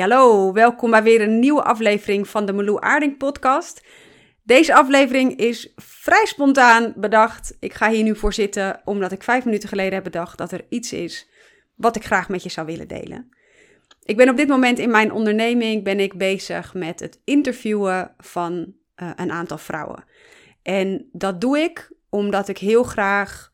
Hallo, 0.00 0.52
welkom 0.52 0.90
bij 0.90 1.02
weer 1.02 1.20
een 1.20 1.38
nieuwe 1.38 1.62
aflevering 1.62 2.28
van 2.28 2.46
de 2.46 2.52
Meloe 2.52 2.80
Aarding 2.80 3.16
podcast. 3.16 3.86
Deze 4.42 4.74
aflevering 4.74 5.36
is 5.36 5.72
vrij 5.76 6.26
spontaan 6.26 6.92
bedacht. 6.96 7.56
Ik 7.60 7.74
ga 7.74 7.90
hier 7.90 8.02
nu 8.02 8.16
voor 8.16 8.32
zitten 8.32 8.80
omdat 8.84 9.12
ik 9.12 9.22
vijf 9.22 9.44
minuten 9.44 9.68
geleden 9.68 9.94
heb 9.94 10.04
bedacht 10.04 10.38
dat 10.38 10.52
er 10.52 10.64
iets 10.68 10.92
is 10.92 11.30
wat 11.74 11.96
ik 11.96 12.04
graag 12.04 12.28
met 12.28 12.42
je 12.42 12.48
zou 12.48 12.66
willen 12.66 12.88
delen. 12.88 13.28
Ik 14.02 14.16
ben 14.16 14.28
op 14.28 14.36
dit 14.36 14.48
moment 14.48 14.78
in 14.78 14.90
mijn 14.90 15.12
onderneming 15.12 15.84
ben 15.84 16.00
ik 16.00 16.18
bezig 16.18 16.74
met 16.74 17.00
het 17.00 17.20
interviewen 17.24 18.14
van 18.18 18.74
uh, 18.96 19.10
een 19.16 19.30
aantal 19.30 19.58
vrouwen. 19.58 20.04
En 20.62 21.08
dat 21.12 21.40
doe 21.40 21.58
ik 21.58 21.92
omdat 22.08 22.48
ik 22.48 22.58
heel 22.58 22.82
graag 22.82 23.51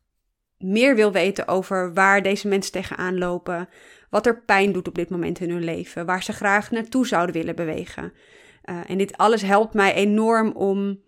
meer 0.59 0.95
wil 0.95 1.11
weten 1.11 1.47
over 1.47 1.93
waar 1.93 2.21
deze 2.21 2.47
mensen 2.47 2.71
tegenaan 2.71 3.17
lopen, 3.17 3.69
wat 4.09 4.25
er 4.25 4.41
pijn 4.41 4.71
doet 4.71 4.87
op 4.87 4.95
dit 4.95 5.09
moment 5.09 5.39
in 5.39 5.49
hun 5.49 5.63
leven, 5.63 6.05
waar 6.05 6.23
ze 6.23 6.33
graag 6.33 6.71
naartoe 6.71 7.07
zouden 7.07 7.35
willen 7.35 7.55
bewegen. 7.55 8.13
Uh, 8.65 8.79
en 8.87 8.97
dit 8.97 9.17
alles 9.17 9.41
helpt 9.41 9.73
mij 9.73 9.93
enorm 9.93 10.51
om 10.51 10.99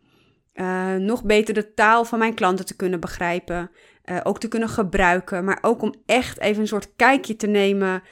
uh, 0.53 0.95
nog 0.95 1.23
beter 1.23 1.53
de 1.53 1.73
taal 1.73 2.05
van 2.05 2.20
mijn 2.20 2.34
klanten 2.34 2.66
te 2.66 2.75
kunnen 2.75 2.99
begrijpen, 2.99 3.72
uh, 4.05 4.20
ook 4.23 4.39
te 4.39 4.48
kunnen 4.48 4.70
gebruiken, 4.70 5.44
maar 5.44 5.58
ook 5.61 5.81
om 5.81 5.94
echt 6.05 6.39
even 6.39 6.61
een 6.61 6.67
soort 6.67 6.95
kijkje 6.95 7.36
te 7.36 7.47
nemen 7.47 8.03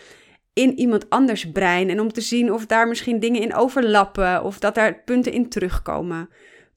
in 0.53 0.79
iemand 0.79 1.09
anders 1.09 1.51
brein 1.51 1.89
en 1.89 1.99
om 1.99 2.11
te 2.11 2.21
zien 2.21 2.53
of 2.53 2.65
daar 2.65 2.87
misschien 2.87 3.19
dingen 3.19 3.41
in 3.41 3.55
overlappen 3.55 4.43
of 4.43 4.59
dat 4.59 4.75
daar 4.75 5.03
punten 5.03 5.31
in 5.31 5.49
terugkomen. 5.49 6.29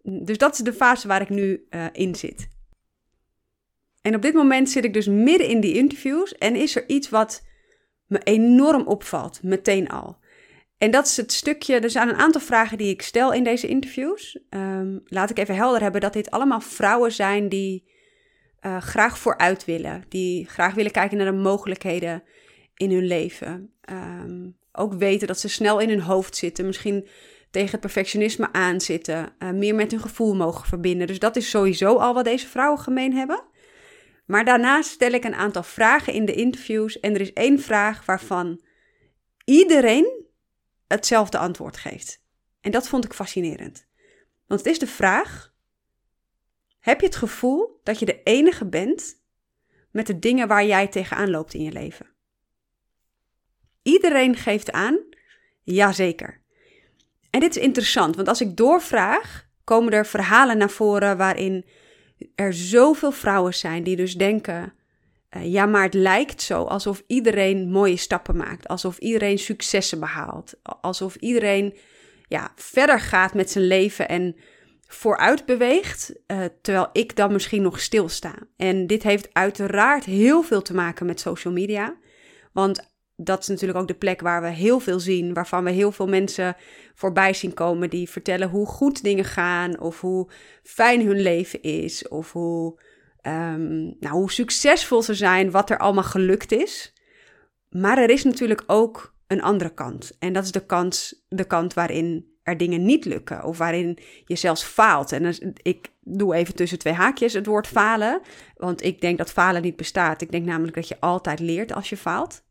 Dus 0.03 0.39
dat 0.39 0.53
is 0.53 0.59
de 0.59 0.73
fase 0.73 1.09
waar 1.09 1.21
ik 1.21 1.29
nu 1.29 1.67
in 1.93 2.15
zit. 2.15 2.52
En 4.03 4.15
op 4.15 4.23
dit 4.23 4.35
moment 4.35 4.71
zit 4.71 4.85
ik 4.85 4.93
dus 4.93 5.07
midden 5.07 5.49
in 5.49 5.61
die 5.61 5.75
interviews 5.75 6.35
en 6.35 6.57
is 6.57 6.77
er 6.77 6.89
iets 6.89 7.09
wat 7.09 7.47
me 8.07 8.19
enorm 8.19 8.87
opvalt, 8.87 9.43
meteen 9.43 9.89
al. 9.89 10.21
En 10.79 10.91
dat 10.91 11.07
is 11.07 11.17
het 11.17 11.33
stukje, 11.33 11.79
er 11.79 11.91
zijn 11.91 12.09
een 12.09 12.15
aantal 12.17 12.41
vragen 12.41 12.79
die 12.79 12.91
ik 12.91 13.03
stel 13.03 13.33
in 13.33 13.45
deze 13.45 13.67
interviews. 13.67 14.39
Um, 14.51 15.01
laat 15.05 15.31
ik 15.31 15.39
even 15.39 15.55
helder 15.55 15.83
hebben 15.83 16.01
dat 16.01 16.13
dit 16.13 16.31
allemaal 16.31 16.61
vrouwen 16.61 17.13
zijn 17.13 17.49
die 17.49 17.91
uh, 18.61 18.81
graag 18.81 19.19
vooruit 19.19 19.65
willen. 19.65 20.05
Die 20.09 20.49
graag 20.49 20.75
willen 20.75 20.91
kijken 20.91 21.17
naar 21.17 21.33
de 21.33 21.39
mogelijkheden 21.39 22.23
in 22.75 22.91
hun 22.91 23.07
leven. 23.07 23.73
Um, 23.91 24.57
ook 24.73 24.95
weten 24.95 25.27
dat 25.27 25.39
ze 25.39 25.49
snel 25.49 25.79
in 25.79 25.89
hun 25.89 26.01
hoofd 26.01 26.37
zitten. 26.37 26.67
Misschien 26.67 27.09
tegen 27.51 27.71
het 27.71 27.81
perfectionisme 27.81 28.53
aanzitten. 28.53 29.33
Uh, 29.39 29.51
meer 29.51 29.75
met 29.75 29.91
hun 29.91 30.01
gevoel 30.01 30.35
mogen 30.35 30.69
verbinden. 30.69 31.07
Dus 31.07 31.19
dat 31.19 31.37
is 31.37 31.51
sowieso 31.51 31.97
al 31.97 32.15
wat 32.15 32.25
deze 32.25 32.49
vrouwen 32.49 32.81
gemeen 32.81 33.13
hebben. 33.13 33.43
Maar 34.33 34.45
daarnaast 34.45 34.91
stel 34.91 35.11
ik 35.11 35.25
een 35.25 35.35
aantal 35.35 35.63
vragen 35.63 36.13
in 36.13 36.25
de 36.25 36.35
interviews 36.35 37.01
en 37.01 37.15
er 37.15 37.21
is 37.21 37.33
één 37.33 37.61
vraag 37.61 38.05
waarvan 38.05 38.65
iedereen 39.45 40.27
hetzelfde 40.87 41.39
antwoord 41.39 41.77
geeft. 41.77 42.25
En 42.61 42.71
dat 42.71 42.89
vond 42.89 43.05
ik 43.05 43.13
fascinerend. 43.13 43.87
Want 44.47 44.61
het 44.61 44.69
is 44.69 44.79
de 44.79 44.87
vraag: 44.87 45.55
heb 46.81 47.01
je 47.01 47.07
het 47.07 47.17
gevoel 47.17 47.81
dat 47.83 47.99
je 47.99 48.05
de 48.05 48.23
enige 48.23 48.69
bent 48.69 49.23
met 49.91 50.07
de 50.07 50.19
dingen 50.19 50.49
waar 50.49 50.65
jij 50.65 50.89
tegenaan 50.89 51.31
loopt 51.31 51.55
in 51.55 51.63
je 51.63 51.73
leven? 51.73 52.07
Iedereen 53.83 54.37
geeft 54.37 54.73
aan: 54.73 54.99
jazeker. 55.63 56.43
En 57.31 57.41
dit 57.41 57.57
is 57.57 57.63
interessant, 57.63 58.17
want 58.17 58.29
als 58.29 58.41
ik 58.41 58.57
doorvraag, 58.57 59.49
komen 59.65 59.93
er 59.93 60.07
verhalen 60.07 60.59
naar 60.59 60.71
voren 60.71 61.17
waarin 61.17 61.65
er 62.35 62.55
zoveel 62.55 63.13
vrouwen 63.13 63.55
zijn 63.55 63.83
die 63.83 63.97
dus 63.97 64.15
denken: 64.15 64.73
uh, 65.37 65.53
ja, 65.53 65.67
maar 65.67 65.83
het 65.83 65.95
lijkt 65.95 66.43
zo 66.43 66.65
alsof 66.65 67.03
iedereen 67.07 67.71
mooie 67.71 67.97
stappen 67.97 68.37
maakt, 68.37 68.69
alsof 68.69 68.99
iedereen 68.99 69.39
successen 69.39 70.01
behaalt, 70.01 70.55
alsof 70.81 71.17
iedereen 71.17 71.75
ja, 72.29 72.53
verder 72.57 73.01
gaat 73.01 73.35
met 73.35 73.51
zijn 73.51 73.67
leven 73.67 74.09
en 74.09 74.37
vooruit 74.87 75.47
beweegt, 75.47 76.15
uh, 76.27 76.45
terwijl 76.63 76.89
ik 76.93 77.17
dan 77.17 77.33
misschien 77.33 77.63
nog 77.63 77.81
stilsta. 77.81 78.35
En 78.57 78.87
dit 78.87 79.03
heeft 79.03 79.29
uiteraard 79.33 80.05
heel 80.05 80.43
veel 80.43 80.63
te 80.63 80.75
maken 80.75 81.07
met 81.07 81.21
social 81.21 81.53
media. 81.53 81.97
Want 82.53 82.92
dat 83.25 83.41
is 83.41 83.49
natuurlijk 83.49 83.79
ook 83.79 83.89
de 83.89 83.95
plek 83.95 84.21
waar 84.21 84.43
we 84.43 84.49
heel 84.49 84.81
veel 84.81 85.01
zien, 85.01 85.35
waarvan 85.35 85.65
we 85.65 85.71
heel 85.71 85.93
veel 85.93 86.09
mensen 86.09 86.57
voorbij 86.95 87.35
zien 87.35 87.55
komen 87.55 87.91
die 87.91 88.11
vertellen 88.11 88.49
hoe 88.49 88.67
goed 88.67 89.03
dingen 89.03 89.25
gaan, 89.25 89.81
of 89.81 90.01
hoe 90.01 90.31
fijn 90.63 91.07
hun 91.07 91.21
leven 91.21 91.63
is, 91.63 92.09
of 92.09 92.33
hoe, 92.33 92.81
um, 93.23 93.97
nou, 94.01 94.15
hoe 94.15 94.33
succesvol 94.33 95.03
ze 95.03 95.15
zijn, 95.15 95.51
wat 95.51 95.71
er 95.71 95.79
allemaal 95.79 96.05
gelukt 96.05 96.53
is. 96.53 96.93
Maar 97.69 97.99
er 97.99 98.11
is 98.11 98.25
natuurlijk 98.25 98.63
ook 98.67 99.15
een 99.27 99.43
andere 99.43 99.75
kant. 99.75 100.17
En 100.19 100.33
dat 100.33 100.45
is 100.45 100.53
de 100.53 100.67
kant, 100.67 101.25
de 101.29 101.45
kant 101.45 101.75
waarin 101.75 102.31
er 102.43 102.57
dingen 102.57 102.85
niet 102.85 103.05
lukken, 103.05 103.45
of 103.45 103.59
waarin 103.59 103.99
je 104.25 104.37
zelfs 104.37 104.63
faalt. 104.63 105.13
En 105.13 105.35
ik 105.63 105.89
doe 106.01 106.35
even 106.35 106.55
tussen 106.55 106.79
twee 106.79 106.93
haakjes 106.93 107.33
het 107.33 107.47
woord 107.47 107.67
falen, 107.67 108.21
want 108.57 108.83
ik 108.83 109.01
denk 109.01 109.19
dat 109.19 109.33
falen 109.33 109.63
niet 109.63 109.77
bestaat. 109.77 110.23
Ik 110.23 110.31
denk 110.31 110.47
namelijk 110.47 110.75
dat 110.75 110.89
je 110.89 111.01
altijd 111.01 111.41
leert 111.41 111.73
als 111.73 111.89
je 111.89 111.97
faalt. 111.97 112.43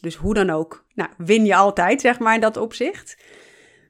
Dus 0.00 0.14
hoe 0.14 0.34
dan 0.34 0.50
ook, 0.50 0.86
nou, 0.94 1.10
win 1.16 1.44
je 1.44 1.54
altijd, 1.54 2.00
zeg 2.00 2.18
maar, 2.18 2.34
in 2.34 2.40
dat 2.40 2.56
opzicht. 2.56 3.16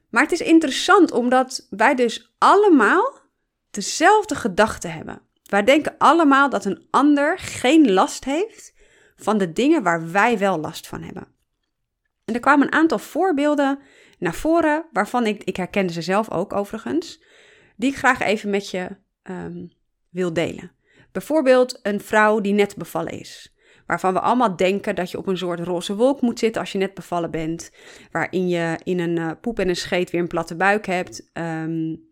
Maar 0.09 0.23
het 0.23 0.31
is 0.31 0.41
interessant 0.41 1.11
omdat 1.11 1.67
wij 1.69 1.95
dus 1.95 2.35
allemaal 2.37 3.19
dezelfde 3.71 4.35
gedachten 4.35 4.93
hebben. 4.93 5.21
Wij 5.43 5.63
denken 5.63 5.95
allemaal 5.97 6.49
dat 6.49 6.65
een 6.65 6.87
ander 6.89 7.39
geen 7.39 7.93
last 7.93 8.25
heeft 8.25 8.73
van 9.15 9.37
de 9.37 9.53
dingen 9.53 9.83
waar 9.83 10.11
wij 10.11 10.37
wel 10.37 10.59
last 10.59 10.87
van 10.87 11.01
hebben. 11.01 11.27
En 12.25 12.33
er 12.33 12.39
kwamen 12.39 12.67
een 12.67 12.73
aantal 12.73 12.99
voorbeelden 12.99 13.79
naar 14.19 14.33
voren, 14.33 14.85
waarvan 14.91 15.25
ik, 15.25 15.43
ik 15.43 15.55
herkende 15.55 15.93
ze 15.93 16.01
zelf 16.01 16.31
ook 16.31 16.53
overigens, 16.53 17.23
die 17.75 17.89
ik 17.89 17.97
graag 17.97 18.19
even 18.19 18.49
met 18.49 18.69
je 18.69 18.97
um, 19.23 19.73
wil 20.09 20.33
delen. 20.33 20.71
Bijvoorbeeld 21.11 21.79
een 21.83 22.01
vrouw 22.01 22.41
die 22.41 22.53
net 22.53 22.75
bevallen 22.75 23.19
is 23.19 23.56
waarvan 23.87 24.13
we 24.13 24.19
allemaal 24.19 24.55
denken 24.55 24.95
dat 24.95 25.11
je 25.11 25.17
op 25.17 25.27
een 25.27 25.37
soort 25.37 25.59
roze 25.59 25.95
wolk 25.95 26.21
moet 26.21 26.39
zitten 26.39 26.61
als 26.61 26.71
je 26.71 26.77
net 26.77 26.93
bevallen 26.93 27.31
bent, 27.31 27.71
waarin 28.11 28.47
je 28.47 28.79
in 28.83 28.99
een 28.99 29.19
uh, 29.19 29.31
poep 29.41 29.59
en 29.59 29.69
een 29.69 29.75
scheet 29.75 30.11
weer 30.11 30.21
een 30.21 30.27
platte 30.27 30.55
buik 30.55 30.85
hebt. 30.85 31.29
Um, 31.33 32.05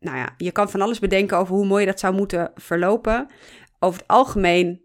nou 0.00 0.16
ja, 0.16 0.34
je 0.36 0.52
kan 0.52 0.70
van 0.70 0.80
alles 0.80 0.98
bedenken 0.98 1.38
over 1.38 1.54
hoe 1.54 1.66
mooi 1.66 1.86
dat 1.86 2.00
zou 2.00 2.14
moeten 2.14 2.50
verlopen. 2.54 3.26
Over 3.78 4.00
het 4.00 4.08
algemeen 4.08 4.82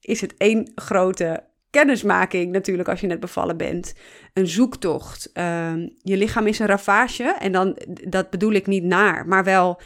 is 0.00 0.20
het 0.20 0.36
één 0.36 0.72
grote 0.74 1.44
kennismaking 1.70 2.52
natuurlijk 2.52 2.88
als 2.88 3.00
je 3.00 3.06
net 3.06 3.20
bevallen 3.20 3.56
bent. 3.56 3.94
Een 4.32 4.46
zoektocht. 4.46 5.30
Um, 5.34 5.94
je 5.98 6.16
lichaam 6.16 6.46
is 6.46 6.58
een 6.58 6.66
ravage 6.66 7.36
en 7.38 7.52
dan, 7.52 7.78
dat 8.08 8.30
bedoel 8.30 8.52
ik 8.52 8.66
niet 8.66 8.84
naar, 8.84 9.28
maar 9.28 9.44
wel... 9.44 9.80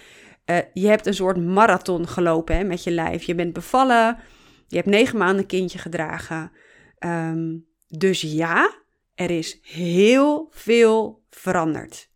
Uh, 0.47 0.57
je 0.73 0.89
hebt 0.89 1.07
een 1.07 1.15
soort 1.15 1.37
marathon 1.37 2.09
gelopen 2.09 2.57
hè, 2.57 2.65
met 2.65 2.85
je 2.85 2.91
lijf. 2.91 3.23
Je 3.23 3.35
bent 3.35 3.53
bevallen, 3.53 4.17
je 4.73 4.79
hebt 4.79 4.91
negen 4.91 5.19
maanden 5.19 5.39
een 5.39 5.47
kindje 5.47 5.79
gedragen. 5.79 6.53
Um, 6.99 7.67
dus 7.89 8.21
ja, 8.21 8.75
er 9.15 9.31
is 9.31 9.59
heel 9.63 10.49
veel 10.51 11.25
veranderd. 11.31 12.11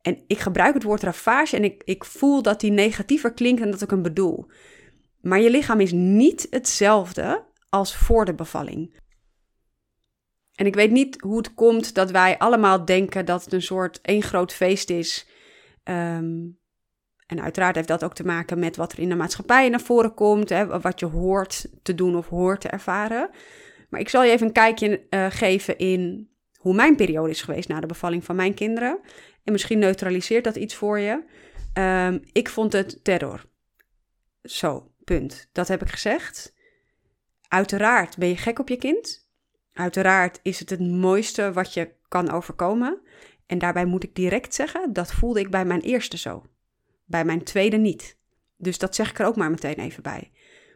En 0.00 0.24
ik 0.26 0.38
gebruik 0.38 0.74
het 0.74 0.82
woord 0.82 1.02
ravage 1.02 1.56
en 1.56 1.64
ik, 1.64 1.82
ik 1.84 2.04
voel 2.04 2.42
dat 2.42 2.60
die 2.60 2.70
negatiever 2.70 3.32
klinkt 3.32 3.60
dan 3.60 3.70
dat 3.70 3.82
ik 3.82 3.90
hem 3.90 4.02
bedoel. 4.02 4.46
Maar 5.20 5.40
je 5.40 5.50
lichaam 5.50 5.80
is 5.80 5.92
niet 5.92 6.46
hetzelfde 6.50 7.44
als 7.68 7.96
voor 7.96 8.24
de 8.24 8.34
bevalling. 8.34 8.98
En 10.54 10.66
ik 10.66 10.74
weet 10.74 10.90
niet 10.90 11.20
hoe 11.20 11.36
het 11.36 11.54
komt 11.54 11.94
dat 11.94 12.10
wij 12.10 12.38
allemaal 12.38 12.84
denken 12.84 13.26
dat 13.26 13.44
het 13.44 13.52
een 13.52 13.62
soort 13.62 14.00
één 14.00 14.22
groot 14.22 14.52
feest 14.52 14.90
is. 14.90 15.28
Um, 15.84 16.59
en 17.30 17.42
uiteraard 17.42 17.74
heeft 17.74 17.88
dat 17.88 18.04
ook 18.04 18.14
te 18.14 18.24
maken 18.24 18.58
met 18.58 18.76
wat 18.76 18.92
er 18.92 18.98
in 18.98 19.08
de 19.08 19.14
maatschappij 19.14 19.68
naar 19.68 19.80
voren 19.80 20.14
komt, 20.14 20.48
hè, 20.48 20.80
wat 20.80 21.00
je 21.00 21.06
hoort 21.06 21.66
te 21.82 21.94
doen 21.94 22.16
of 22.16 22.28
hoort 22.28 22.60
te 22.60 22.68
ervaren. 22.68 23.30
Maar 23.88 24.00
ik 24.00 24.08
zal 24.08 24.24
je 24.24 24.30
even 24.30 24.46
een 24.46 24.52
kijkje 24.52 25.06
uh, 25.10 25.26
geven 25.30 25.78
in 25.78 26.30
hoe 26.56 26.74
mijn 26.74 26.96
periode 26.96 27.30
is 27.30 27.42
geweest 27.42 27.68
na 27.68 27.80
de 27.80 27.86
bevalling 27.86 28.24
van 28.24 28.36
mijn 28.36 28.54
kinderen. 28.54 29.00
En 29.44 29.52
misschien 29.52 29.78
neutraliseert 29.78 30.44
dat 30.44 30.56
iets 30.56 30.74
voor 30.74 30.98
je. 30.98 31.22
Um, 31.78 32.22
ik 32.32 32.48
vond 32.48 32.72
het 32.72 33.04
terror. 33.04 33.44
Zo, 34.42 34.92
punt. 35.04 35.48
Dat 35.52 35.68
heb 35.68 35.82
ik 35.82 35.88
gezegd. 35.88 36.54
Uiteraard 37.48 38.16
ben 38.16 38.28
je 38.28 38.36
gek 38.36 38.58
op 38.58 38.68
je 38.68 38.76
kind. 38.76 39.28
Uiteraard 39.72 40.40
is 40.42 40.58
het 40.58 40.70
het 40.70 40.80
mooiste 40.80 41.52
wat 41.52 41.74
je 41.74 41.94
kan 42.08 42.30
overkomen. 42.30 43.00
En 43.46 43.58
daarbij 43.58 43.84
moet 43.84 44.04
ik 44.04 44.14
direct 44.14 44.54
zeggen, 44.54 44.92
dat 44.92 45.12
voelde 45.12 45.40
ik 45.40 45.50
bij 45.50 45.64
mijn 45.64 45.80
eerste 45.80 46.16
zo. 46.16 46.42
Bij 47.10 47.24
mijn 47.24 47.42
tweede 47.42 47.76
niet. 47.76 48.18
Dus 48.56 48.78
dat 48.78 48.94
zeg 48.94 49.10
ik 49.10 49.18
er 49.18 49.26
ook 49.26 49.36
maar 49.36 49.50
meteen 49.50 49.78
even 49.78 50.02
bij. 50.02 50.30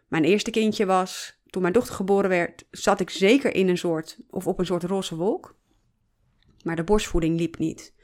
Mijn 0.09 0.25
eerste 0.25 0.51
kindje 0.51 0.87
was, 0.87 1.41
toen 1.47 1.63
mijn 1.63 1.75
dochter 1.75 1.95
geboren 1.95 2.31
werd, 2.31 2.65
zat 2.71 3.01
ik 3.01 3.11
zeker 3.11 3.55
in 3.55 3.69
een 3.69 3.79
soort, 3.79 4.19
of 4.31 4.47
op 4.47 4.59
een 4.59 4.67
soort 4.67 4.83
roze 4.83 5.17
wolk. 5.17 5.57
Maar 6.63 6.77
de 6.77 6.85
borstvoeding 6.85 7.39
liep 7.39 7.59
niet. 7.59 7.95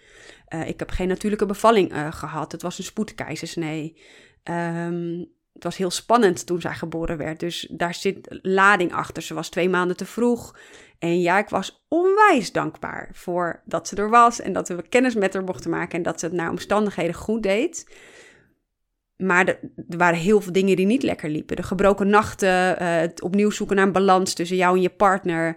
Uh, 0.48 0.68
ik 0.68 0.78
heb 0.78 0.90
geen 0.90 1.08
natuurlijke 1.08 1.46
bevalling 1.46 1.92
uh, 1.92 2.12
gehad. 2.12 2.52
Het 2.52 2.62
was 2.62 2.78
een 2.78 2.84
spoedkeizersnee. 2.84 4.02
Um, 4.44 5.28
het 5.52 5.64
was 5.64 5.76
heel 5.76 5.90
spannend 5.90 6.46
toen 6.46 6.60
zij 6.60 6.74
geboren 6.74 7.16
werd. 7.16 7.40
Dus 7.40 7.68
daar 7.70 7.94
zit 7.94 8.38
lading 8.42 8.92
achter. 8.92 9.22
Ze 9.22 9.34
was 9.34 9.48
twee 9.48 9.68
maanden 9.68 9.96
te 9.96 10.06
vroeg. 10.06 10.58
En 11.00 11.20
ja, 11.20 11.38
ik 11.38 11.48
was 11.48 11.84
onwijs 11.88 12.52
dankbaar 12.52 13.10
voor 13.12 13.62
dat 13.64 13.88
ze 13.88 13.96
er 13.96 14.10
was 14.10 14.40
en 14.40 14.52
dat 14.52 14.68
we 14.68 14.88
kennis 14.88 15.14
met 15.14 15.34
haar 15.34 15.44
mochten 15.44 15.70
maken 15.70 15.96
en 15.96 16.02
dat 16.02 16.20
ze 16.20 16.26
het 16.26 16.34
naar 16.34 16.50
omstandigheden 16.50 17.14
goed 17.14 17.42
deed. 17.42 17.94
Maar 19.16 19.48
er, 19.48 19.58
waren 19.88 20.18
heel 20.18 20.40
veel 20.40 20.52
dingen 20.52 20.76
die 20.76 20.86
niet 20.86 21.02
lekker 21.02 21.28
liepen. 21.28 21.56
De 21.56 21.62
gebroken 21.62 22.08
nachten, 22.08 22.82
uh, 22.82 22.96
het 22.96 23.22
opnieuw 23.22 23.50
zoeken 23.50 23.76
naar 23.76 23.86
een 23.86 23.92
balans 23.92 24.34
tussen 24.34 24.56
jou 24.56 24.76
en 24.76 24.82
je 24.82 24.90
partner. 24.90 25.56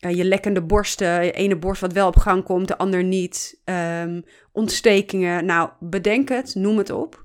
Uh, 0.00 0.16
je 0.16 0.24
lekkende 0.24 0.62
borsten, 0.62 1.24
je 1.24 1.32
ene 1.32 1.56
borst 1.56 1.80
wat 1.80 1.92
wel 1.92 2.06
op 2.06 2.16
gang 2.16 2.44
komt, 2.44 2.68
de 2.68 2.78
ander 2.78 3.04
niet. 3.04 3.60
Um, 3.64 4.24
ontstekingen, 4.52 5.44
nou 5.44 5.70
bedenk 5.80 6.28
het, 6.28 6.54
noem 6.54 6.78
het 6.78 6.90
op. 6.90 7.24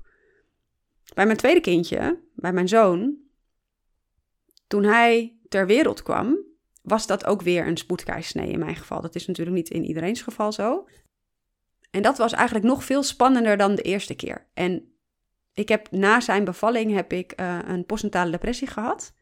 Bij 1.14 1.26
mijn 1.26 1.38
tweede 1.38 1.60
kindje, 1.60 2.20
bij 2.34 2.52
mijn 2.52 2.68
zoon, 2.68 3.16
toen 4.66 4.84
hij 4.84 5.38
ter 5.48 5.66
wereld 5.66 6.02
kwam, 6.02 6.48
was 6.80 7.06
dat 7.06 7.26
ook 7.26 7.42
weer 7.42 7.66
een 7.66 7.76
spoedkeizersnee 7.76 8.50
in 8.50 8.58
mijn 8.58 8.76
geval. 8.76 9.00
Dat 9.00 9.14
is 9.14 9.26
natuurlijk 9.26 9.56
niet 9.56 9.70
in 9.70 9.84
iedereen's 9.84 10.22
geval 10.22 10.52
zo. 10.52 10.88
En 11.90 12.02
dat 12.02 12.18
was 12.18 12.32
eigenlijk 12.32 12.66
nog 12.66 12.84
veel 12.84 13.02
spannender 13.02 13.56
dan 13.56 13.74
de 13.74 13.82
eerste 13.82 14.14
keer. 14.14 14.46
En 14.54 14.92
ik 15.54 15.68
heb 15.68 15.90
na 15.90 16.20
zijn 16.20 16.44
bevalling 16.44 16.94
heb 16.94 17.12
ik 17.12 17.40
uh, 17.40 17.58
een 17.66 17.86
postnatale 17.86 18.30
depressie 18.30 18.68
gehad. 18.68 19.14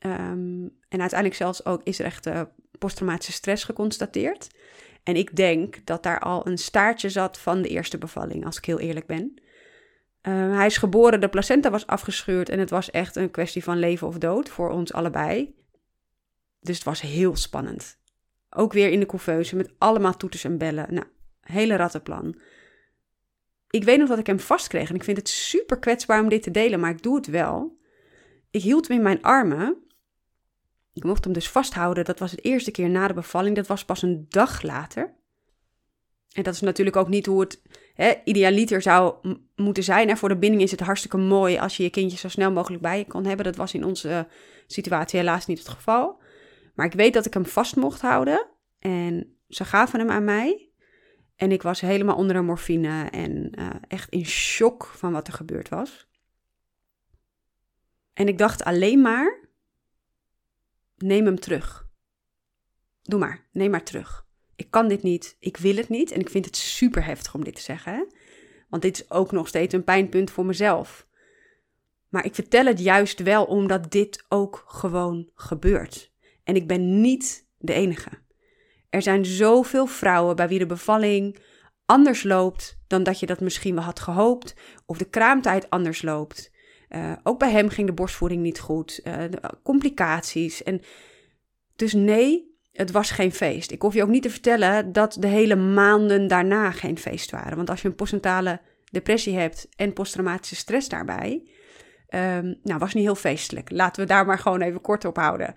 Um, 0.00 0.76
en 0.88 1.00
uiteindelijk 1.00 1.34
zelfs 1.34 1.64
ook 1.64 1.82
is 1.82 1.98
er 1.98 2.04
echt 2.04 2.26
uh, 2.26 2.42
posttraumatische 2.78 3.32
stress 3.32 3.64
geconstateerd. 3.64 4.48
En 5.02 5.16
ik 5.16 5.36
denk 5.36 5.86
dat 5.86 6.02
daar 6.02 6.20
al 6.20 6.46
een 6.46 6.58
staartje 6.58 7.08
zat 7.08 7.38
van 7.38 7.62
de 7.62 7.68
eerste 7.68 7.98
bevalling, 7.98 8.44
als 8.44 8.56
ik 8.56 8.64
heel 8.64 8.80
eerlijk 8.80 9.06
ben. 9.06 9.34
Uh, 10.22 10.56
hij 10.56 10.66
is 10.66 10.76
geboren, 10.76 11.20
de 11.20 11.28
placenta 11.28 11.70
was 11.70 11.86
afgescheurd 11.86 12.48
en 12.48 12.58
het 12.58 12.70
was 12.70 12.90
echt 12.90 13.16
een 13.16 13.30
kwestie 13.30 13.64
van 13.64 13.78
leven 13.78 14.06
of 14.06 14.18
dood 14.18 14.48
voor 14.48 14.70
ons 14.70 14.92
allebei. 14.92 15.54
Dus 16.60 16.76
het 16.76 16.84
was 16.84 17.00
heel 17.00 17.36
spannend. 17.36 17.98
Ook 18.50 18.72
weer 18.72 18.90
in 18.90 19.00
de 19.00 19.06
couveuse 19.06 19.56
met 19.56 19.72
allemaal 19.78 20.16
toeters 20.16 20.44
en 20.44 20.58
bellen. 20.58 20.94
Nou, 20.94 21.06
hele 21.40 21.76
rattenplan. 21.76 22.36
Ik 23.70 23.84
weet 23.84 23.98
nog 23.98 24.08
dat 24.08 24.18
ik 24.18 24.26
hem 24.26 24.40
vastkreeg 24.40 24.88
en 24.88 24.94
ik 24.94 25.04
vind 25.04 25.16
het 25.16 25.28
super 25.28 25.78
kwetsbaar 25.78 26.22
om 26.22 26.28
dit 26.28 26.42
te 26.42 26.50
delen, 26.50 26.80
maar 26.80 26.90
ik 26.90 27.02
doe 27.02 27.16
het 27.16 27.26
wel. 27.26 27.78
Ik 28.50 28.62
hield 28.62 28.88
hem 28.88 28.96
in 28.96 29.02
mijn 29.02 29.22
armen. 29.22 29.76
Ik 30.92 31.04
mocht 31.04 31.24
hem 31.24 31.32
dus 31.32 31.48
vasthouden. 31.48 32.04
Dat 32.04 32.18
was 32.18 32.30
de 32.30 32.42
eerste 32.42 32.70
keer 32.70 32.90
na 32.90 33.08
de 33.08 33.14
bevalling. 33.14 33.56
Dat 33.56 33.66
was 33.66 33.84
pas 33.84 34.02
een 34.02 34.26
dag 34.28 34.62
later. 34.62 35.14
En 36.32 36.42
dat 36.42 36.54
is 36.54 36.60
natuurlijk 36.60 36.96
ook 36.96 37.08
niet 37.08 37.26
hoe 37.26 37.40
het 37.40 37.62
hè, 37.94 38.12
idealiter 38.24 38.82
zou 38.82 39.14
moeten 39.56 39.82
zijn. 39.82 40.08
En 40.08 40.16
voor 40.16 40.28
de 40.28 40.36
binding 40.36 40.62
is 40.62 40.70
het 40.70 40.80
hartstikke 40.80 41.16
mooi 41.16 41.58
als 41.58 41.76
je 41.76 41.82
je 41.82 41.90
kindje 41.90 42.18
zo 42.18 42.28
snel 42.28 42.52
mogelijk 42.52 42.82
bij 42.82 42.98
je 42.98 43.06
kon 43.06 43.24
hebben. 43.24 43.44
Dat 43.44 43.56
was 43.56 43.74
in 43.74 43.84
onze 43.84 44.26
situatie 44.66 45.18
helaas 45.18 45.46
niet 45.46 45.58
het 45.58 45.68
geval. 45.68 46.20
Maar 46.78 46.86
ik 46.86 46.92
weet 46.92 47.12
dat 47.12 47.26
ik 47.26 47.34
hem 47.34 47.46
vast 47.46 47.76
mocht 47.76 48.00
houden. 48.00 48.46
En 48.78 49.36
ze 49.48 49.64
gaven 49.64 49.98
hem 49.98 50.10
aan 50.10 50.24
mij. 50.24 50.70
En 51.36 51.52
ik 51.52 51.62
was 51.62 51.80
helemaal 51.80 52.16
onder 52.16 52.36
de 52.36 52.42
morfine 52.42 53.08
en 53.10 53.52
uh, 53.58 53.70
echt 53.88 54.10
in 54.10 54.26
shock 54.26 54.86
van 54.86 55.12
wat 55.12 55.26
er 55.26 55.32
gebeurd 55.32 55.68
was. 55.68 56.08
En 58.12 58.28
ik 58.28 58.38
dacht 58.38 58.64
alleen 58.64 59.00
maar: 59.00 59.48
neem 60.96 61.24
hem 61.24 61.40
terug. 61.40 61.88
Doe 63.02 63.18
maar, 63.18 63.46
neem 63.52 63.70
maar 63.70 63.84
terug. 63.84 64.26
Ik 64.56 64.70
kan 64.70 64.88
dit 64.88 65.02
niet, 65.02 65.36
ik 65.38 65.56
wil 65.56 65.76
het 65.76 65.88
niet. 65.88 66.10
En 66.10 66.20
ik 66.20 66.30
vind 66.30 66.44
het 66.44 66.56
super 66.56 67.04
heftig 67.04 67.34
om 67.34 67.44
dit 67.44 67.54
te 67.54 67.62
zeggen. 67.62 68.12
Want 68.68 68.82
dit 68.82 69.00
is 69.00 69.10
ook 69.10 69.32
nog 69.32 69.48
steeds 69.48 69.74
een 69.74 69.84
pijnpunt 69.84 70.30
voor 70.30 70.46
mezelf. 70.46 71.06
Maar 72.08 72.24
ik 72.24 72.34
vertel 72.34 72.64
het 72.64 72.80
juist 72.80 73.22
wel 73.22 73.44
omdat 73.44 73.90
dit 73.90 74.24
ook 74.28 74.64
gewoon 74.66 75.30
gebeurt. 75.34 76.16
En 76.48 76.56
ik 76.56 76.66
ben 76.66 77.00
niet 77.00 77.48
de 77.58 77.72
enige. 77.72 78.10
Er 78.90 79.02
zijn 79.02 79.24
zoveel 79.24 79.86
vrouwen 79.86 80.36
bij 80.36 80.48
wie 80.48 80.58
de 80.58 80.66
bevalling 80.66 81.38
anders 81.84 82.22
loopt 82.22 82.78
dan 82.86 83.02
dat 83.02 83.20
je 83.20 83.26
dat 83.26 83.40
misschien 83.40 83.74
wel 83.74 83.84
had 83.84 84.00
gehoopt, 84.00 84.54
of 84.86 84.98
de 84.98 85.08
kraamtijd 85.08 85.70
anders 85.70 86.02
loopt. 86.02 86.52
Uh, 86.88 87.12
ook 87.22 87.38
bij 87.38 87.50
hem 87.50 87.68
ging 87.68 87.86
de 87.86 87.92
borstvoeding 87.92 88.42
niet 88.42 88.60
goed, 88.60 89.00
uh, 89.04 89.24
complicaties. 89.62 90.62
En 90.62 90.80
dus 91.76 91.92
nee, 91.92 92.58
het 92.72 92.90
was 92.90 93.10
geen 93.10 93.32
feest. 93.32 93.70
Ik 93.70 93.82
hoef 93.82 93.94
je 93.94 94.02
ook 94.02 94.08
niet 94.08 94.22
te 94.22 94.30
vertellen 94.30 94.92
dat 94.92 95.16
de 95.20 95.26
hele 95.26 95.56
maanden 95.56 96.26
daarna 96.26 96.70
geen 96.70 96.98
feest 96.98 97.30
waren. 97.30 97.56
Want 97.56 97.70
als 97.70 97.82
je 97.82 97.88
een 97.88 97.94
postnatale 97.94 98.60
depressie 98.90 99.38
hebt 99.38 99.68
en 99.76 99.92
posttraumatische 99.92 100.56
stress 100.56 100.88
daarbij, 100.88 101.48
um, 102.14 102.58
nou 102.62 102.78
was 102.78 102.94
niet 102.94 103.04
heel 103.04 103.14
feestelijk. 103.14 103.70
Laten 103.70 104.02
we 104.02 104.08
daar 104.08 104.26
maar 104.26 104.38
gewoon 104.38 104.60
even 104.60 104.80
kort 104.80 105.04
op 105.04 105.16
houden. 105.16 105.54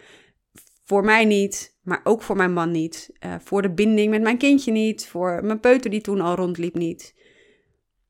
Voor 0.92 1.06
mij 1.06 1.26
niet, 1.26 1.78
maar 1.82 2.02
ook 2.04 2.22
voor 2.22 2.36
mijn 2.36 2.54
man 2.54 2.72
niet. 2.72 3.10
Uh, 3.26 3.36
voor 3.40 3.62
de 3.62 3.74
binding 3.74 4.10
met 4.10 4.22
mijn 4.22 4.38
kindje 4.38 4.72
niet. 4.72 5.08
Voor 5.08 5.40
mijn 5.44 5.60
peuter 5.60 5.90
die 5.90 6.02
toen 6.02 6.22
al 6.22 6.36
rondliep 6.36 6.76
niet. 6.76 7.16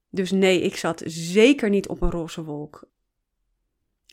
Dus 0.09 0.31
nee, 0.31 0.61
ik 0.61 0.75
zat 0.75 1.01
zeker 1.05 1.69
niet 1.69 1.87
op 1.87 2.01
een 2.01 2.11
roze 2.11 2.43
wolk. 2.43 2.89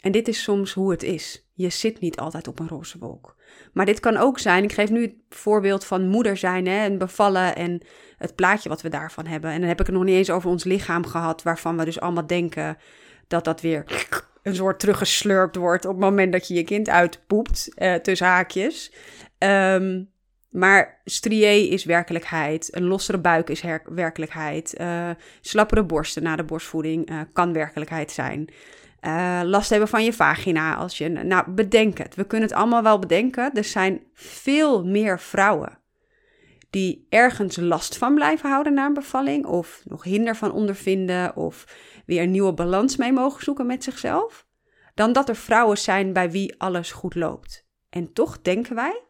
En 0.01 0.13
dit 0.13 0.29
is 0.29 0.43
soms 0.43 0.73
hoe 0.73 0.91
het 0.91 1.03
is. 1.03 1.49
Je 1.53 1.69
zit 1.69 2.01
niet 2.01 2.19
altijd 2.19 2.49
op 2.49 2.59
een 2.59 2.69
roze 2.69 2.99
wolk. 2.99 3.37
Maar 3.73 3.87
dit 3.87 4.01
kan 4.01 4.17
ook 4.17 4.39
zijn, 4.39 4.65
ik 4.65 4.73
geef 4.73 4.91
nu 4.91 5.03
het 5.03 5.15
voorbeeld 5.29 5.85
van 5.85 6.09
moeder 6.09 6.37
zijn 6.37 6.67
hè, 6.67 6.85
en 6.85 6.99
bevallen 6.99 7.57
en 7.57 7.83
het 8.17 8.35
plaatje 8.35 8.69
wat 8.69 8.83
we 8.83 8.89
daarvan 8.89 9.27
hebben. 9.27 9.51
En 9.51 9.59
dan 9.59 9.69
heb 9.69 9.81
ik 9.81 9.87
het 9.87 9.95
nog 9.95 10.05
niet 10.05 10.17
eens 10.17 10.31
over 10.31 10.51
ons 10.51 10.65
lichaam 10.65 11.07
gehad, 11.07 11.43
waarvan 11.43 11.77
we 11.77 11.85
dus 11.85 12.01
allemaal 12.01 12.27
denken 12.27 12.79
dat 13.27 13.45
dat 13.45 13.61
weer 13.61 14.07
een 14.49 14.55
soort 14.55 14.79
teruggeslurpt 14.79 15.57
wordt 15.57 15.85
op 15.85 15.91
het 15.91 16.01
moment 16.01 16.33
dat 16.33 16.49
je 16.49 16.55
je 16.55 16.65
kind 16.65 16.89
uitpoept, 16.89 17.69
uh, 17.77 17.95
tussen 17.95 18.27
haakjes. 18.27 18.93
Um, 19.39 20.11
maar 20.49 21.01
strié 21.05 21.51
is 21.51 21.85
werkelijkheid, 21.85 22.77
een 22.77 22.85
lossere 22.85 23.19
buik 23.19 23.51
is 23.51 23.65
werkelijkheid, 23.85 24.75
uh, 24.81 25.11
slappere 25.41 25.85
borsten 25.85 26.23
na 26.23 26.37
de 26.37 26.45
borstvoeding 26.45 27.11
uh, 27.11 27.21
kan 27.33 27.53
werkelijkheid 27.53 28.11
zijn. 28.11 28.49
Last 29.45 29.71
hebben 29.71 29.89
van 29.89 30.05
je 30.05 30.13
vagina 30.13 30.75
als 30.75 30.99
je. 30.99 31.09
Nou, 31.09 31.51
bedenk 31.51 31.99
het. 31.99 32.15
We 32.15 32.27
kunnen 32.27 32.49
het 32.49 32.57
allemaal 32.57 32.83
wel 32.83 32.99
bedenken. 32.99 33.51
Er 33.55 33.65
zijn 33.65 34.03
veel 34.15 34.85
meer 34.85 35.21
vrouwen 35.21 35.79
die 36.71 37.07
ergens 37.09 37.57
last 37.57 37.99
van 37.99 38.15
blijven 38.15 38.51
houden 38.51 38.75
na 38.75 38.87
een 38.87 38.95
bevalling, 38.95 39.47
of 39.47 39.83
nog 39.85 40.05
hinder 40.05 40.37
van 40.37 40.53
ondervinden, 40.53 41.37
of 41.37 41.67
weer 42.09 42.23
een 42.23 42.31
nieuwe 42.31 42.53
balans 42.53 42.97
mee 42.97 43.13
mogen 43.13 43.43
zoeken 43.43 43.67
met 43.67 43.85
zichzelf, 43.85 44.47
dan 44.95 45.13
dat 45.13 45.29
er 45.29 45.37
vrouwen 45.37 45.79
zijn 45.79 46.13
bij 46.13 46.31
wie 46.31 46.61
alles 46.61 46.93
goed 46.93 47.15
loopt. 47.15 47.67
En 47.91 48.13
toch 48.13 48.43
denken 48.43 48.75
wij 48.75 49.03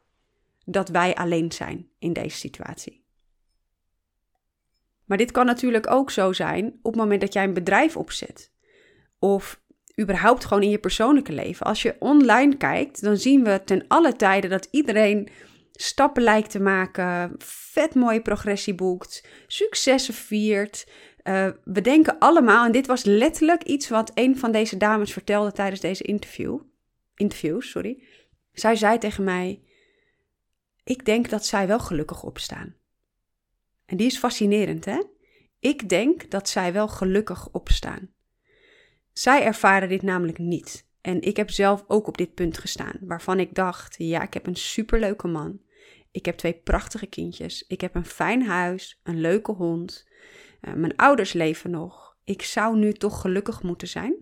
dat 0.64 0.88
wij 0.88 1.14
alleen 1.14 1.52
zijn 1.52 1.88
in 1.98 2.12
deze 2.12 2.36
situatie. 2.36 3.04
Maar 5.04 5.16
dit 5.18 5.30
kan 5.30 5.46
natuurlijk 5.46 5.90
ook 5.90 6.10
zo 6.10 6.32
zijn 6.32 6.66
op 6.66 6.92
het 6.92 7.02
moment 7.02 7.20
dat 7.20 7.32
jij 7.32 7.44
een 7.44 7.54
bedrijf 7.54 7.96
opzet. 7.96 8.52
Of 9.18 9.60
überhaupt 10.00 10.44
gewoon 10.44 10.62
in 10.62 10.70
je 10.70 10.78
persoonlijke 10.78 11.32
leven. 11.32 11.66
Als 11.66 11.82
je 11.82 11.96
online 11.98 12.56
kijkt, 12.56 13.00
dan 13.00 13.16
zien 13.16 13.44
we 13.44 13.62
ten 13.64 13.84
alle 13.88 14.16
tijden 14.16 14.50
dat 14.50 14.68
iedereen 14.70 15.28
stappen 15.72 16.22
lijkt 16.22 16.50
te 16.50 16.60
maken, 16.60 17.34
vet 17.38 17.94
mooie 17.94 18.22
progressie 18.22 18.74
boekt, 18.74 19.28
successen 19.46 20.14
viert. 20.14 20.86
Uh, 21.28 21.48
we 21.64 21.80
denken 21.80 22.18
allemaal, 22.18 22.64
en 22.64 22.72
dit 22.72 22.86
was 22.86 23.04
letterlijk 23.04 23.62
iets 23.62 23.88
wat 23.88 24.10
een 24.14 24.38
van 24.38 24.52
deze 24.52 24.76
dames 24.76 25.12
vertelde 25.12 25.52
tijdens 25.52 25.80
deze 25.80 26.02
interview, 26.02 26.60
interviews. 27.14 27.70
Sorry. 27.70 28.02
Zij 28.52 28.76
zei 28.76 28.98
tegen 28.98 29.24
mij: 29.24 29.62
Ik 30.84 31.04
denk 31.04 31.28
dat 31.30 31.46
zij 31.46 31.66
wel 31.66 31.78
gelukkig 31.78 32.22
opstaan. 32.22 32.74
En 33.86 33.96
die 33.96 34.06
is 34.06 34.18
fascinerend, 34.18 34.84
hè? 34.84 35.02
Ik 35.60 35.88
denk 35.88 36.30
dat 36.30 36.48
zij 36.48 36.72
wel 36.72 36.88
gelukkig 36.88 37.48
opstaan. 37.52 38.08
Zij 39.12 39.44
ervaren 39.44 39.88
dit 39.88 40.02
namelijk 40.02 40.38
niet. 40.38 40.86
En 41.00 41.22
ik 41.22 41.36
heb 41.36 41.50
zelf 41.50 41.84
ook 41.86 42.06
op 42.06 42.16
dit 42.16 42.34
punt 42.34 42.58
gestaan, 42.58 42.98
waarvan 43.00 43.40
ik 43.40 43.54
dacht: 43.54 43.94
ja, 43.98 44.22
ik 44.22 44.34
heb 44.34 44.46
een 44.46 44.56
superleuke 44.56 45.26
man. 45.26 45.60
Ik 46.10 46.24
heb 46.24 46.36
twee 46.36 46.54
prachtige 46.54 47.06
kindjes. 47.06 47.64
Ik 47.66 47.80
heb 47.80 47.94
een 47.94 48.06
fijn 48.06 48.46
huis, 48.46 49.00
een 49.02 49.20
leuke 49.20 49.52
hond. 49.52 50.06
Uh, 50.60 50.72
mijn 50.74 50.96
ouders 50.96 51.32
leven 51.32 51.70
nog. 51.70 52.16
Ik 52.24 52.42
zou 52.42 52.76
nu 52.76 52.92
toch 52.92 53.20
gelukkig 53.20 53.62
moeten 53.62 53.88
zijn? 53.88 54.14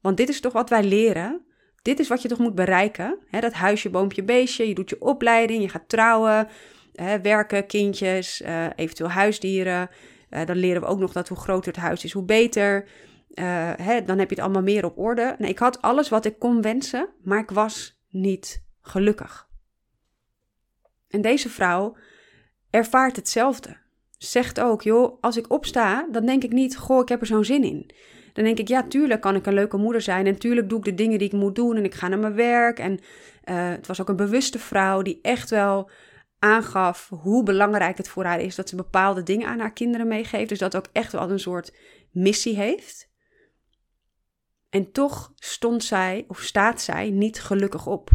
Want 0.00 0.16
dit 0.16 0.28
is 0.28 0.40
toch 0.40 0.52
wat 0.52 0.70
wij 0.70 0.84
leren? 0.84 1.44
Dit 1.82 1.98
is 1.98 2.08
wat 2.08 2.22
je 2.22 2.28
toch 2.28 2.38
moet 2.38 2.54
bereiken? 2.54 3.18
Dat 3.30 3.52
huisje, 3.52 3.90
boompje, 3.90 4.22
beestje. 4.22 4.68
Je 4.68 4.74
doet 4.74 4.90
je 4.90 5.00
opleiding, 5.00 5.62
je 5.62 5.68
gaat 5.68 5.88
trouwen, 5.88 6.48
werken, 7.22 7.66
kindjes, 7.66 8.40
uh, 8.40 8.66
eventueel 8.76 9.10
huisdieren. 9.10 9.90
Uh, 10.30 10.46
dan 10.46 10.56
leren 10.56 10.80
we 10.80 10.86
ook 10.86 10.98
nog 10.98 11.12
dat 11.12 11.28
hoe 11.28 11.38
groter 11.38 11.72
het 11.72 11.82
huis 11.82 12.04
is, 12.04 12.12
hoe 12.12 12.24
beter. 12.24 12.88
Dan 14.04 14.18
heb 14.18 14.28
je 14.28 14.34
het 14.34 14.38
allemaal 14.38 14.62
meer 14.62 14.84
op 14.84 14.98
orde. 14.98 15.34
Nee, 15.38 15.50
ik 15.50 15.58
had 15.58 15.82
alles 15.82 16.08
wat 16.08 16.24
ik 16.24 16.38
kon 16.38 16.62
wensen, 16.62 17.08
maar 17.22 17.38
ik 17.38 17.50
was 17.50 18.00
niet 18.08 18.64
gelukkig. 18.80 19.48
En 21.08 21.20
deze 21.20 21.48
vrouw 21.48 21.96
ervaart 22.70 23.16
hetzelfde. 23.16 23.84
Zegt 24.30 24.60
ook, 24.60 24.82
joh, 24.82 25.18
als 25.20 25.36
ik 25.36 25.52
opsta, 25.52 26.08
dan 26.12 26.26
denk 26.26 26.44
ik 26.44 26.52
niet, 26.52 26.76
goh, 26.76 27.00
ik 27.00 27.08
heb 27.08 27.20
er 27.20 27.26
zo'n 27.26 27.44
zin 27.44 27.64
in. 27.64 27.90
dan 28.32 28.44
denk 28.44 28.58
ik, 28.58 28.68
ja, 28.68 28.82
tuurlijk 28.82 29.20
kan 29.20 29.34
ik 29.34 29.46
een 29.46 29.54
leuke 29.54 29.76
moeder 29.76 30.00
zijn. 30.00 30.26
En 30.26 30.38
tuurlijk 30.38 30.68
doe 30.68 30.78
ik 30.78 30.84
de 30.84 30.94
dingen 30.94 31.18
die 31.18 31.28
ik 31.28 31.34
moet 31.34 31.54
doen. 31.54 31.76
En 31.76 31.84
ik 31.84 31.94
ga 31.94 32.08
naar 32.08 32.18
mijn 32.18 32.34
werk. 32.34 32.78
En 32.78 32.92
uh, 32.92 32.98
het 33.68 33.86
was 33.86 34.00
ook 34.00 34.08
een 34.08 34.16
bewuste 34.16 34.58
vrouw 34.58 35.02
die 35.02 35.18
echt 35.22 35.50
wel 35.50 35.90
aangaf 36.38 37.08
hoe 37.08 37.42
belangrijk 37.42 37.96
het 37.96 38.08
voor 38.08 38.24
haar 38.24 38.40
is 38.40 38.54
dat 38.54 38.68
ze 38.68 38.76
bepaalde 38.76 39.22
dingen 39.22 39.48
aan 39.48 39.58
haar 39.58 39.72
kinderen 39.72 40.08
meegeeft. 40.08 40.48
Dus 40.48 40.58
dat 40.58 40.76
ook 40.76 40.88
echt 40.92 41.12
wel 41.12 41.30
een 41.30 41.40
soort 41.40 41.74
missie 42.10 42.56
heeft. 42.56 43.10
En 44.70 44.92
toch 44.92 45.32
stond 45.34 45.84
zij, 45.84 46.24
of 46.28 46.40
staat 46.40 46.80
zij, 46.80 47.10
niet 47.10 47.40
gelukkig 47.40 47.86
op. 47.86 48.10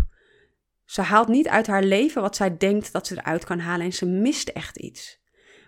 Ze 0.86 1.02
haalt 1.02 1.28
niet 1.28 1.48
uit 1.48 1.68
haar 1.68 1.84
leven 1.84 2.22
wat 2.22 2.36
zij 2.36 2.58
denkt 2.58 2.92
dat 2.92 3.08
ze 3.08 3.18
eruit 3.18 3.46
kan 3.46 3.60
halen 3.60 3.86
en 3.86 3.94
ze 3.94 4.06
mist 4.06 4.50
echt 4.50 4.78
iets. 4.78 5.21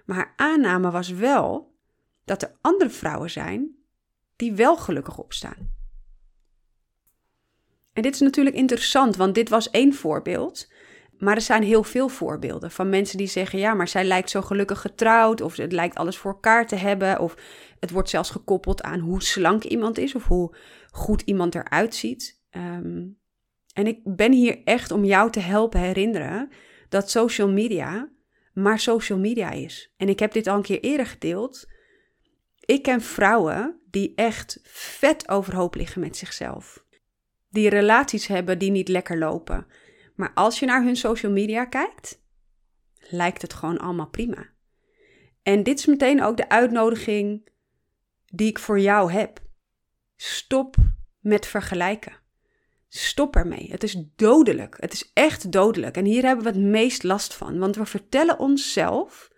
Maar 0.06 0.16
haar 0.16 0.34
aanname 0.36 0.92
was 0.92 1.10
wel 1.10 1.76
dat 2.26 2.42
er 2.42 2.56
andere 2.62 2.90
vrouwen 2.90 3.30
zijn 3.30 3.76
die 4.36 4.54
wel 4.54 4.78
gelukkig 4.78 5.18
opstaan. 5.18 5.72
En 7.94 8.02
dit 8.02 8.14
is 8.14 8.20
natuurlijk 8.20 8.56
interessant, 8.56 9.16
want 9.16 9.36
dit 9.36 9.50
was 9.50 9.70
één 9.70 9.94
voorbeeld. 9.94 10.72
Maar 11.18 11.36
er 11.36 11.42
zijn 11.42 11.64
heel 11.64 11.84
veel 11.84 12.10
voorbeelden 12.10 12.72
van 12.72 12.90
mensen 12.90 13.18
die 13.18 13.28
zeggen: 13.28 13.60
ja, 13.60 13.74
maar 13.74 13.88
zij 13.88 14.04
lijkt 14.04 14.30
zo 14.30 14.42
gelukkig 14.42 14.82
getrouwd, 14.82 15.42
of 15.42 15.56
het 15.56 15.72
lijkt 15.72 15.96
alles 15.96 16.18
voor 16.18 16.32
elkaar 16.32 16.68
te 16.68 16.76
hebben, 16.76 17.20
of 17.20 17.36
het 17.80 17.92
wordt 17.92 18.10
zelfs 18.10 18.30
gekoppeld 18.30 18.82
aan 18.82 19.00
hoe 19.00 19.24
slank 19.24 19.64
iemand 19.64 19.98
is 19.98 20.16
of 20.16 20.28
hoe 20.28 20.56
goed 20.92 21.22
iemand 21.22 21.56
eruit 21.56 21.96
ziet. 21.96 22.42
Ehm, 22.50 23.06
en 23.74 23.88
ik 23.88 24.00
ben 24.04 24.32
hier 24.32 24.62
echt 24.64 24.92
om 24.92 25.06
jou 25.06 25.32
te 25.32 25.40
helpen 25.40 25.80
herinneren 25.80 26.50
dat 26.90 27.10
social 27.10 27.50
media 27.50 28.10
maar 28.54 28.80
social 28.80 29.20
media 29.20 29.52
is. 29.52 29.94
En 29.98 30.10
ik 30.10 30.20
heb 30.20 30.32
dit 30.32 30.48
al 30.48 30.56
een 30.56 30.62
keer 30.62 30.80
eerder 30.80 31.06
gedeeld. 31.06 31.68
Ik 32.60 32.84
ken 32.84 33.02
vrouwen 33.02 33.80
die 33.90 34.14
echt 34.16 34.60
vet 34.64 35.30
overhoop 35.30 35.76
liggen 35.76 36.02
met 36.02 36.18
zichzelf. 36.18 36.86
Die 37.50 37.70
relaties 37.70 38.28
hebben 38.28 38.60
die 38.60 38.72
niet 38.72 38.88
lekker 38.88 39.18
lopen. 39.18 39.68
Maar 40.16 40.32
als 40.34 40.60
je 40.60 40.66
naar 40.66 40.84
hun 40.84 40.96
social 40.96 41.32
media 41.32 41.66
kijkt, 41.66 42.22
lijkt 43.10 43.42
het 43.42 43.54
gewoon 43.54 43.78
allemaal 43.78 44.10
prima. 44.10 44.50
En 45.44 45.64
dit 45.64 45.80
is 45.80 45.86
meteen 45.86 46.24
ook 46.24 46.38
de 46.38 46.50
uitnodiging 46.50 47.50
die 48.26 48.50
ik 48.50 48.60
voor 48.60 48.80
jou 48.80 49.12
heb. 49.12 49.40
Stop 50.16 50.76
met 51.20 51.46
vergelijken. 51.46 52.23
Stop 52.96 53.36
ermee. 53.36 53.68
Het 53.72 53.84
is 53.84 53.98
dodelijk. 54.16 54.76
Het 54.80 54.94
is 54.94 55.12
echt 55.14 55.52
dodelijk. 55.52 55.98
En 55.98 56.06
hier 56.06 56.24
hebben 56.24 56.44
we 56.46 56.52
het 56.52 56.60
meest 56.60 57.04
last 57.04 57.34
van. 57.34 57.60
Want 57.60 57.76
we 57.76 57.86
vertellen 57.86 58.40
onszelf 58.40 59.32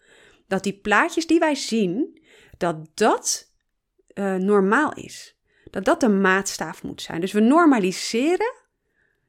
dat 0.48 0.64
die 0.64 0.80
plaatjes 0.80 1.28
die 1.28 1.40
wij 1.40 1.56
zien, 1.56 2.22
dat 2.58 2.90
dat 2.94 3.54
uh, 4.14 4.36
normaal 4.36 4.94
is. 4.94 5.38
Dat 5.72 5.86
dat 5.86 6.00
de 6.00 6.10
maatstaaf 6.10 6.84
moet 6.84 7.02
zijn. 7.02 7.22
Dus 7.22 7.32
we 7.32 7.40
normaliseren 7.40 8.54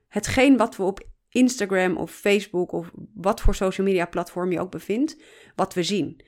hetgeen 0.08 0.56
wat 0.56 0.76
we 0.76 0.82
op 0.82 1.08
Instagram 1.28 1.96
of 1.96 2.10
Facebook 2.10 2.72
of 2.72 2.90
wat 3.14 3.40
voor 3.40 3.54
social 3.54 3.86
media 3.86 4.06
platform 4.06 4.52
je 4.52 4.60
ook 4.60 4.70
bevindt, 4.70 5.16
wat 5.54 5.74
we 5.74 5.82
zien. 5.82 6.20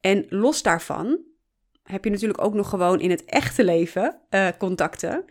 En 0.00 0.26
los 0.28 0.62
daarvan 0.62 1.20
heb 1.82 2.04
je 2.04 2.10
natuurlijk 2.10 2.44
ook 2.44 2.54
nog 2.54 2.68
gewoon 2.68 3.00
in 3.00 3.10
het 3.10 3.24
echte 3.24 3.64
leven 3.64 4.20
uh, 4.30 4.48
contacten 4.58 5.24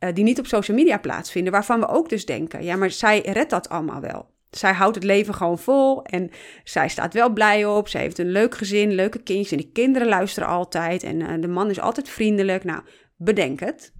uh, 0.00 0.14
die 0.14 0.24
niet 0.24 0.38
op 0.38 0.46
social 0.46 0.76
media 0.76 0.98
plaatsvinden, 0.98 1.52
waarvan 1.52 1.80
we 1.80 1.88
ook 1.88 2.08
dus 2.08 2.26
denken, 2.26 2.64
ja, 2.64 2.76
maar 2.76 2.90
zij 2.90 3.20
redt 3.20 3.50
dat 3.50 3.68
allemaal 3.68 4.00
wel. 4.00 4.34
Zij 4.50 4.72
houdt 4.72 4.94
het 4.94 5.04
leven 5.04 5.34
gewoon 5.34 5.58
vol 5.58 6.04
en 6.04 6.30
zij 6.64 6.88
staat 6.88 7.14
wel 7.14 7.30
blij 7.32 7.64
op. 7.64 7.88
Ze 7.88 7.98
heeft 7.98 8.18
een 8.18 8.30
leuk 8.30 8.54
gezin, 8.54 8.94
leuke 8.94 9.22
kindjes 9.22 9.50
en 9.50 9.56
die 9.56 9.72
kinderen 9.72 10.08
luisteren 10.08 10.48
altijd 10.48 11.02
en 11.02 11.20
uh, 11.20 11.40
de 11.40 11.48
man 11.48 11.70
is 11.70 11.80
altijd 11.80 12.08
vriendelijk. 12.08 12.64
Nou, 12.64 12.82
bedenk 13.16 13.60
het. 13.60 13.92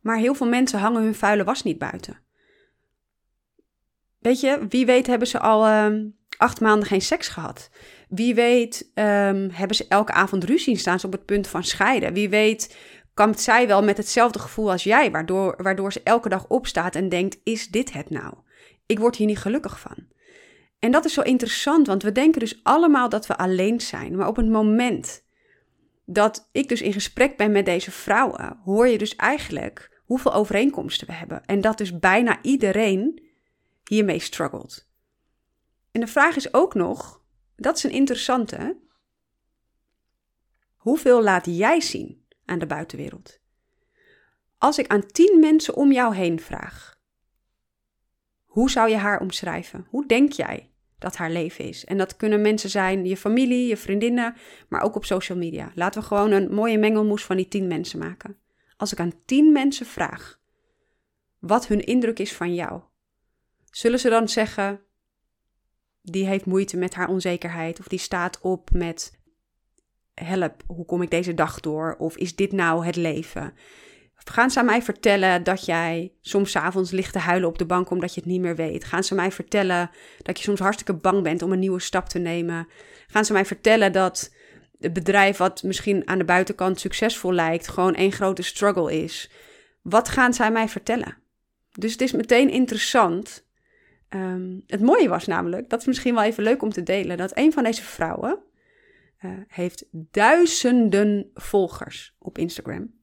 Maar 0.00 0.16
heel 0.16 0.34
veel 0.34 0.48
mensen 0.48 0.78
hangen 0.78 1.02
hun 1.02 1.14
vuile 1.14 1.44
was 1.44 1.62
niet 1.62 1.78
buiten. 1.78 2.20
Weet 4.18 4.40
je, 4.40 4.66
wie 4.68 4.86
weet 4.86 5.06
hebben 5.06 5.28
ze 5.28 5.38
al 5.38 5.66
uh, 5.66 6.04
acht 6.36 6.60
maanden 6.60 6.88
geen 6.88 7.00
seks 7.00 7.28
gehad. 7.28 7.70
Wie 8.08 8.34
weet 8.34 8.90
um, 8.94 9.50
hebben 9.50 9.76
ze 9.76 9.86
elke 9.88 10.12
avond 10.12 10.44
ruzie 10.44 10.76
staan 10.76 11.00
ze 11.00 11.06
op 11.06 11.12
het 11.12 11.24
punt 11.24 11.46
van 11.46 11.64
scheiden. 11.64 12.12
Wie 12.12 12.28
weet 12.28 12.76
kampt 13.20 13.40
zij 13.40 13.66
wel 13.66 13.82
met 13.82 13.96
hetzelfde 13.96 14.38
gevoel 14.38 14.70
als 14.70 14.82
jij, 14.82 15.10
waardoor, 15.10 15.62
waardoor 15.62 15.92
ze 15.92 16.00
elke 16.04 16.28
dag 16.28 16.46
opstaat 16.48 16.94
en 16.94 17.08
denkt: 17.08 17.38
is 17.44 17.68
dit 17.68 17.92
het 17.92 18.10
nou? 18.10 18.34
Ik 18.86 18.98
word 18.98 19.16
hier 19.16 19.26
niet 19.26 19.38
gelukkig 19.38 19.80
van. 19.80 19.96
En 20.78 20.90
dat 20.90 21.04
is 21.04 21.12
zo 21.12 21.20
interessant, 21.20 21.86
want 21.86 22.02
we 22.02 22.12
denken 22.12 22.40
dus 22.40 22.60
allemaal 22.62 23.08
dat 23.08 23.26
we 23.26 23.36
alleen 23.36 23.80
zijn. 23.80 24.16
Maar 24.16 24.28
op 24.28 24.36
het 24.36 24.48
moment 24.48 25.24
dat 26.04 26.48
ik 26.52 26.68
dus 26.68 26.82
in 26.82 26.92
gesprek 26.92 27.36
ben 27.36 27.52
met 27.52 27.64
deze 27.64 27.90
vrouwen, 27.90 28.60
hoor 28.64 28.88
je 28.88 28.98
dus 28.98 29.16
eigenlijk 29.16 30.02
hoeveel 30.04 30.32
overeenkomsten 30.32 31.06
we 31.06 31.12
hebben. 31.12 31.44
En 31.44 31.60
dat 31.60 31.78
dus 31.78 31.98
bijna 31.98 32.38
iedereen 32.42 33.22
hiermee 33.84 34.18
struggelt. 34.18 34.88
En 35.92 36.00
de 36.00 36.06
vraag 36.06 36.36
is 36.36 36.54
ook 36.54 36.74
nog, 36.74 37.22
dat 37.56 37.76
is 37.76 37.82
een 37.82 37.90
interessante, 37.90 38.76
hoeveel 40.76 41.22
laat 41.22 41.46
jij 41.46 41.80
zien 41.80 42.19
aan 42.50 42.58
de 42.58 42.66
buitenwereld? 42.66 43.38
Als 44.58 44.78
ik 44.78 44.86
aan 44.86 45.06
tien 45.06 45.38
mensen 45.40 45.74
om 45.74 45.92
jou 45.92 46.14
heen 46.14 46.40
vraag, 46.40 46.98
hoe 48.44 48.70
zou 48.70 48.90
je 48.90 48.96
haar 48.96 49.20
omschrijven? 49.20 49.86
Hoe 49.88 50.06
denk 50.06 50.32
jij 50.32 50.70
dat 50.98 51.16
haar 51.16 51.30
leven 51.30 51.64
is? 51.64 51.84
En 51.84 51.98
dat 51.98 52.16
kunnen 52.16 52.40
mensen 52.40 52.70
zijn, 52.70 53.04
je 53.04 53.16
familie, 53.16 53.66
je 53.66 53.76
vriendinnen, 53.76 54.34
maar 54.68 54.82
ook 54.82 54.94
op 54.94 55.04
social 55.04 55.38
media. 55.38 55.72
Laten 55.74 56.00
we 56.00 56.06
gewoon 56.06 56.30
een 56.30 56.54
mooie 56.54 56.78
mengelmoes 56.78 57.24
van 57.24 57.36
die 57.36 57.48
tien 57.48 57.66
mensen 57.66 57.98
maken. 57.98 58.36
Als 58.76 58.92
ik 58.92 59.00
aan 59.00 59.24
tien 59.24 59.52
mensen 59.52 59.86
vraag 59.86 60.40
wat 61.38 61.66
hun 61.66 61.84
indruk 61.84 62.18
is 62.18 62.34
van 62.34 62.54
jou, 62.54 62.82
Zullen 63.70 63.98
ze 63.98 64.08
dan 64.08 64.28
zeggen, 64.28 64.80
die 66.02 66.26
heeft 66.26 66.46
moeite 66.46 66.76
met 66.76 66.94
haar 66.94 67.08
onzekerheid 67.08 67.80
of 67.80 67.88
die 67.88 67.98
staat 67.98 68.40
op 68.40 68.70
met 68.72 69.19
help, 70.14 70.62
hoe 70.66 70.84
kom 70.84 71.02
ik 71.02 71.10
deze 71.10 71.34
dag 71.34 71.60
door? 71.60 71.96
Of 71.98 72.16
is 72.16 72.36
dit 72.36 72.52
nou 72.52 72.86
het 72.86 72.96
leven? 72.96 73.54
Gaan 74.14 74.50
ze 74.50 74.58
aan 74.58 74.64
mij 74.64 74.82
vertellen 74.82 75.42
dat 75.42 75.64
jij 75.64 76.12
soms 76.20 76.56
avonds 76.56 76.90
ligt 76.90 77.12
te 77.12 77.18
huilen 77.18 77.48
op 77.48 77.58
de 77.58 77.66
bank 77.66 77.90
omdat 77.90 78.14
je 78.14 78.20
het 78.20 78.28
niet 78.30 78.40
meer 78.40 78.56
weet? 78.56 78.84
Gaan 78.84 79.04
ze 79.04 79.14
mij 79.14 79.32
vertellen 79.32 79.90
dat 80.22 80.38
je 80.38 80.44
soms 80.44 80.60
hartstikke 80.60 80.94
bang 80.94 81.22
bent 81.22 81.42
om 81.42 81.52
een 81.52 81.58
nieuwe 81.58 81.80
stap 81.80 82.08
te 82.08 82.18
nemen? 82.18 82.68
Gaan 83.06 83.24
ze 83.24 83.32
mij 83.32 83.44
vertellen 83.44 83.92
dat 83.92 84.34
het 84.78 84.92
bedrijf 84.92 85.36
wat 85.36 85.62
misschien 85.62 86.08
aan 86.08 86.18
de 86.18 86.24
buitenkant 86.24 86.80
succesvol 86.80 87.32
lijkt, 87.32 87.68
gewoon 87.68 87.94
één 87.94 88.12
grote 88.12 88.42
struggle 88.42 89.02
is? 89.02 89.30
Wat 89.82 90.08
gaan 90.08 90.34
zij 90.34 90.50
mij 90.50 90.68
vertellen? 90.68 91.16
Dus 91.70 91.92
het 91.92 92.00
is 92.00 92.12
meteen 92.12 92.50
interessant 92.50 93.48
Um, 94.14 94.62
het 94.66 94.80
mooie 94.80 95.08
was 95.08 95.26
namelijk, 95.26 95.68
dat 95.70 95.80
is 95.80 95.86
misschien 95.86 96.14
wel 96.14 96.22
even 96.22 96.42
leuk 96.42 96.62
om 96.62 96.70
te 96.70 96.82
delen, 96.82 97.16
dat 97.16 97.36
een 97.36 97.52
van 97.52 97.64
deze 97.64 97.82
vrouwen 97.82 98.38
uh, 99.20 99.38
heeft 99.46 99.84
duizenden 99.90 101.30
volgers 101.34 102.16
op 102.18 102.38
Instagram. 102.38 102.94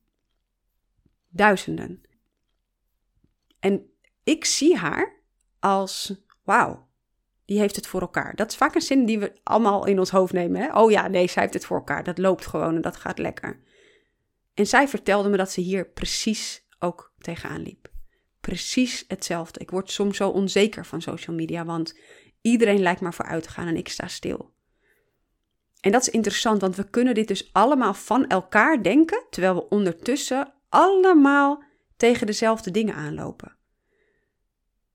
Duizenden. 1.28 2.02
En 3.60 3.90
ik 4.24 4.46
zie 4.46 4.78
haar 4.78 5.24
als, 5.60 6.16
wauw, 6.44 6.88
die 7.46 7.60
heeft 7.60 7.76
het 7.76 7.88
voor 7.88 8.02
elkaar. 8.02 8.36
Dat 8.36 8.52
is 8.52 8.58
vaak 8.58 8.76
een 8.76 8.82
zin 8.82 9.06
die 9.06 9.20
we 9.20 9.40
allemaal 9.44 9.86
in 9.86 10.00
ons 10.00 10.10
hoofd 10.10 10.34
nemen. 10.34 10.62
Hè? 10.62 10.80
Oh 10.80 10.92
ja, 10.92 11.08
nee, 11.08 11.28
zij 11.28 11.42
heeft 11.42 11.54
het 11.54 11.66
voor 11.66 11.78
elkaar. 11.78 12.04
Dat 12.04 12.18
loopt 12.18 12.46
gewoon 12.46 12.76
en 12.76 12.82
dat 12.82 12.98
gaat 12.98 13.18
lekker. 13.18 13.64
En 14.54 14.68
zij 14.68 14.88
vertelde 14.88 15.30
me 15.30 15.38
dat 15.38 15.52
ze 15.52 15.62
hier 15.62 15.90
precies 15.90 16.68
ook 16.80 17.14
tegenaan 17.18 17.62
liep 17.62 17.96
precies 18.48 19.06
hetzelfde. 19.08 19.60
Ik 19.60 19.72
word 19.72 19.92
soms 19.92 20.18
zo 20.18 20.30
onzeker 20.30 20.86
van 20.86 21.02
social 21.02 21.36
media, 21.36 21.66
want 21.66 22.00
iedereen 22.42 22.80
lijkt 22.80 23.02
maar 23.02 23.14
vooruit 23.14 23.44
te 23.44 23.50
gaan 23.50 23.68
en 23.68 23.78
ik 23.78 23.90
sta 23.90 24.08
stil. 24.08 24.54
En 25.82 25.92
dat 25.92 26.02
is 26.02 26.10
interessant, 26.10 26.62
want 26.62 26.76
we 26.76 26.90
kunnen 26.90 27.14
dit 27.14 27.28
dus 27.28 27.50
allemaal 27.54 27.94
van 27.94 28.28
elkaar 28.28 28.84
denken, 28.84 29.24
terwijl 29.30 29.56
we 29.56 29.70
ondertussen 29.70 30.54
allemaal 30.70 31.64
tegen 31.98 32.28
dezelfde 32.28 32.72
dingen 32.72 32.96
aanlopen. 32.96 33.58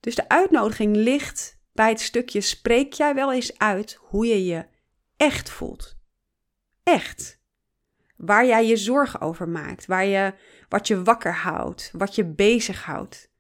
Dus 0.00 0.14
de 0.14 0.28
uitnodiging 0.28 0.96
ligt 0.96 1.60
bij 1.72 1.88
het 1.88 2.00
stukje: 2.00 2.40
spreek 2.40 2.92
jij 2.92 3.14
wel 3.14 3.32
eens 3.32 3.58
uit 3.58 3.98
hoe 4.00 4.26
je 4.26 4.44
je 4.44 4.66
echt 5.16 5.50
voelt? 5.50 5.96
Echt. 6.82 7.40
Waar 8.16 8.46
jij 8.46 8.66
je 8.66 8.76
zorgen 8.76 9.20
over 9.20 9.48
maakt, 9.48 9.86
waar 9.86 10.04
je, 10.04 10.34
wat 10.68 10.86
je 10.86 11.02
wakker 11.02 11.34
houdt, 11.34 11.90
wat 11.92 12.14
je 12.14 12.24
bezighoudt. 12.24 13.30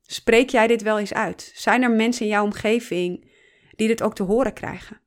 Spreek 0.00 0.50
jij 0.50 0.66
dit 0.66 0.82
wel 0.82 0.98
eens 0.98 1.14
uit? 1.14 1.52
Zijn 1.54 1.82
er 1.82 1.90
mensen 1.90 2.24
in 2.24 2.30
jouw 2.30 2.44
omgeving 2.44 3.30
die 3.70 3.88
dit 3.88 4.02
ook 4.02 4.14
te 4.14 4.22
horen 4.22 4.52
krijgen? 4.52 5.01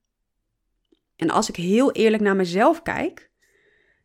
En 1.15 1.29
als 1.29 1.49
ik 1.49 1.55
heel 1.55 1.91
eerlijk 1.91 2.23
naar 2.23 2.35
mezelf 2.35 2.81
kijk, 2.81 3.31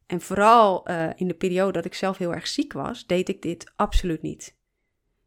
en 0.07 0.21
vooral 0.21 0.90
uh, 0.90 1.11
in 1.17 1.29
de 1.29 1.35
periode 1.35 1.73
dat 1.73 1.85
ik 1.85 1.95
zelf 1.95 2.19
heel 2.19 2.35
erg 2.35 2.47
ziek 2.47 2.73
was, 2.73 3.07
deed 3.07 3.29
ik 3.29 3.43
dit 3.43 3.73
absoluut 3.76 4.23
niet. 4.23 4.57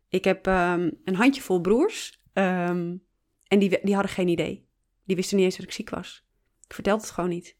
Ik 0.09 0.23
heb 0.23 0.45
um, 0.45 1.01
een 1.03 1.15
handjevol 1.15 1.61
broers 1.61 2.21
um, 2.33 3.03
en 3.47 3.59
die, 3.59 3.79
die 3.83 3.93
hadden 3.93 4.11
geen 4.11 4.27
idee. 4.27 4.67
Die 5.05 5.15
wisten 5.15 5.37
niet 5.37 5.45
eens 5.45 5.55
dat 5.55 5.65
ik 5.65 5.71
ziek 5.71 5.89
was. 5.89 6.25
Ik 6.67 6.73
vertelde 6.73 7.01
het 7.01 7.11
gewoon 7.11 7.29
niet. 7.29 7.57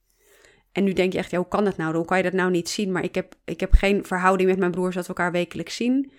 En 0.71 0.83
nu 0.83 0.93
denk 0.93 1.13
je 1.13 1.17
echt, 1.17 1.31
ja, 1.31 1.37
hoe 1.37 1.47
kan 1.47 1.63
dat 1.63 1.77
nou? 1.77 1.95
Hoe 1.95 2.05
kan 2.05 2.17
je 2.17 2.23
dat 2.23 2.33
nou 2.33 2.51
niet 2.51 2.69
zien? 2.69 2.91
Maar 2.91 3.03
ik 3.03 3.15
heb, 3.15 3.35
ik 3.45 3.59
heb 3.59 3.73
geen 3.73 4.05
verhouding 4.05 4.49
met 4.49 4.59
mijn 4.59 4.71
broers 4.71 4.95
dat 4.95 5.03
we 5.03 5.13
elkaar 5.13 5.31
wekelijks 5.31 5.75
zien. 5.75 6.11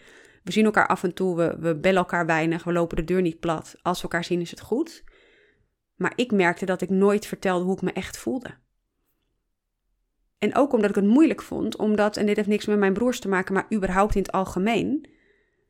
We 0.42 0.52
zien 0.52 0.64
elkaar 0.64 0.86
af 0.86 1.02
en 1.02 1.14
toe, 1.14 1.36
we, 1.36 1.56
we 1.58 1.76
bellen 1.76 1.98
elkaar 1.98 2.26
weinig, 2.26 2.64
we 2.64 2.72
lopen 2.72 2.96
de 2.96 3.04
deur 3.04 3.22
niet 3.22 3.40
plat. 3.40 3.74
Als 3.82 3.96
we 3.96 4.02
elkaar 4.02 4.24
zien 4.24 4.40
is 4.40 4.50
het 4.50 4.60
goed. 4.60 5.04
Maar 5.94 6.12
ik 6.16 6.32
merkte 6.32 6.64
dat 6.64 6.80
ik 6.80 6.90
nooit 6.90 7.26
vertelde 7.26 7.64
hoe 7.64 7.74
ik 7.74 7.82
me 7.82 7.92
echt 7.92 8.16
voelde. 8.16 8.54
En 10.38 10.54
ook 10.54 10.72
omdat 10.72 10.90
ik 10.90 10.96
het 10.96 11.04
moeilijk 11.04 11.42
vond, 11.42 11.76
omdat, 11.76 12.16
en 12.16 12.26
dit 12.26 12.36
heeft 12.36 12.48
niks 12.48 12.66
met 12.66 12.78
mijn 12.78 12.92
broers 12.92 13.20
te 13.20 13.28
maken, 13.28 13.54
maar 13.54 13.72
überhaupt 13.72 14.14
in 14.14 14.22
het 14.22 14.32
algemeen, 14.32 15.08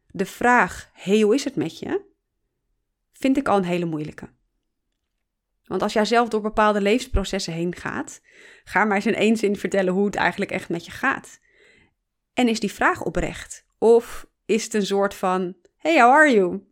de 0.07 0.27
vraag: 0.27 0.91
hey, 0.93 1.21
hoe 1.21 1.35
is 1.35 1.45
het 1.45 1.57
met 1.57 1.79
je? 1.79 2.13
vind 3.13 3.37
ik 3.37 3.49
al 3.49 3.57
een 3.57 3.65
hele 3.65 3.85
moeilijke. 3.85 4.29
Want 5.65 5.83
als 5.83 5.93
jij 5.93 6.05
zelf 6.05 6.29
door 6.29 6.41
bepaalde 6.41 6.81
levensprocessen 6.81 7.53
heen 7.53 7.75
gaat, 7.75 8.21
ga 8.65 8.85
maar 8.85 8.97
eens 8.97 9.07
in 9.07 9.15
één 9.15 9.37
zin 9.37 9.57
vertellen 9.57 9.93
hoe 9.93 10.07
het 10.07 10.15
eigenlijk 10.15 10.51
echt 10.51 10.69
met 10.69 10.85
je 10.85 10.91
gaat. 10.91 11.41
En 12.33 12.49
is 12.49 12.61
die 12.61 12.73
vraag 12.73 13.03
oprecht? 13.03 13.67
Of 13.79 14.27
is 14.45 14.65
het 14.65 14.75
een 14.75 14.87
soort 14.87 15.15
van: 15.15 15.57
Hey, 15.77 16.01
how 16.01 16.13
are 16.13 16.33
you? 16.33 16.63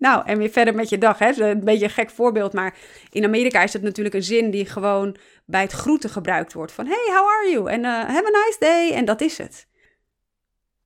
Nou, 0.00 0.26
en 0.26 0.38
weer 0.38 0.50
verder 0.50 0.74
met 0.74 0.88
je 0.88 0.98
dag. 0.98 1.18
Hè? 1.18 1.42
Een 1.42 1.64
beetje 1.64 1.84
een 1.84 1.90
gek 1.90 2.10
voorbeeld, 2.10 2.52
maar 2.52 2.76
in 3.10 3.24
Amerika 3.24 3.62
is 3.62 3.72
het 3.72 3.82
natuurlijk 3.82 4.14
een 4.14 4.22
zin 4.22 4.50
die 4.50 4.66
gewoon 4.66 5.16
bij 5.44 5.60
het 5.60 5.72
groeten 5.72 6.10
gebruikt 6.10 6.52
wordt. 6.52 6.72
Van 6.72 6.86
hey, 6.86 7.06
how 7.06 7.28
are 7.28 7.50
you? 7.50 7.70
En 7.70 7.80
uh, 7.80 7.86
have 7.86 8.26
a 8.26 8.44
nice 8.44 8.56
day. 8.58 8.92
En 8.92 9.04
dat 9.04 9.20
is 9.20 9.38
het. 9.38 9.68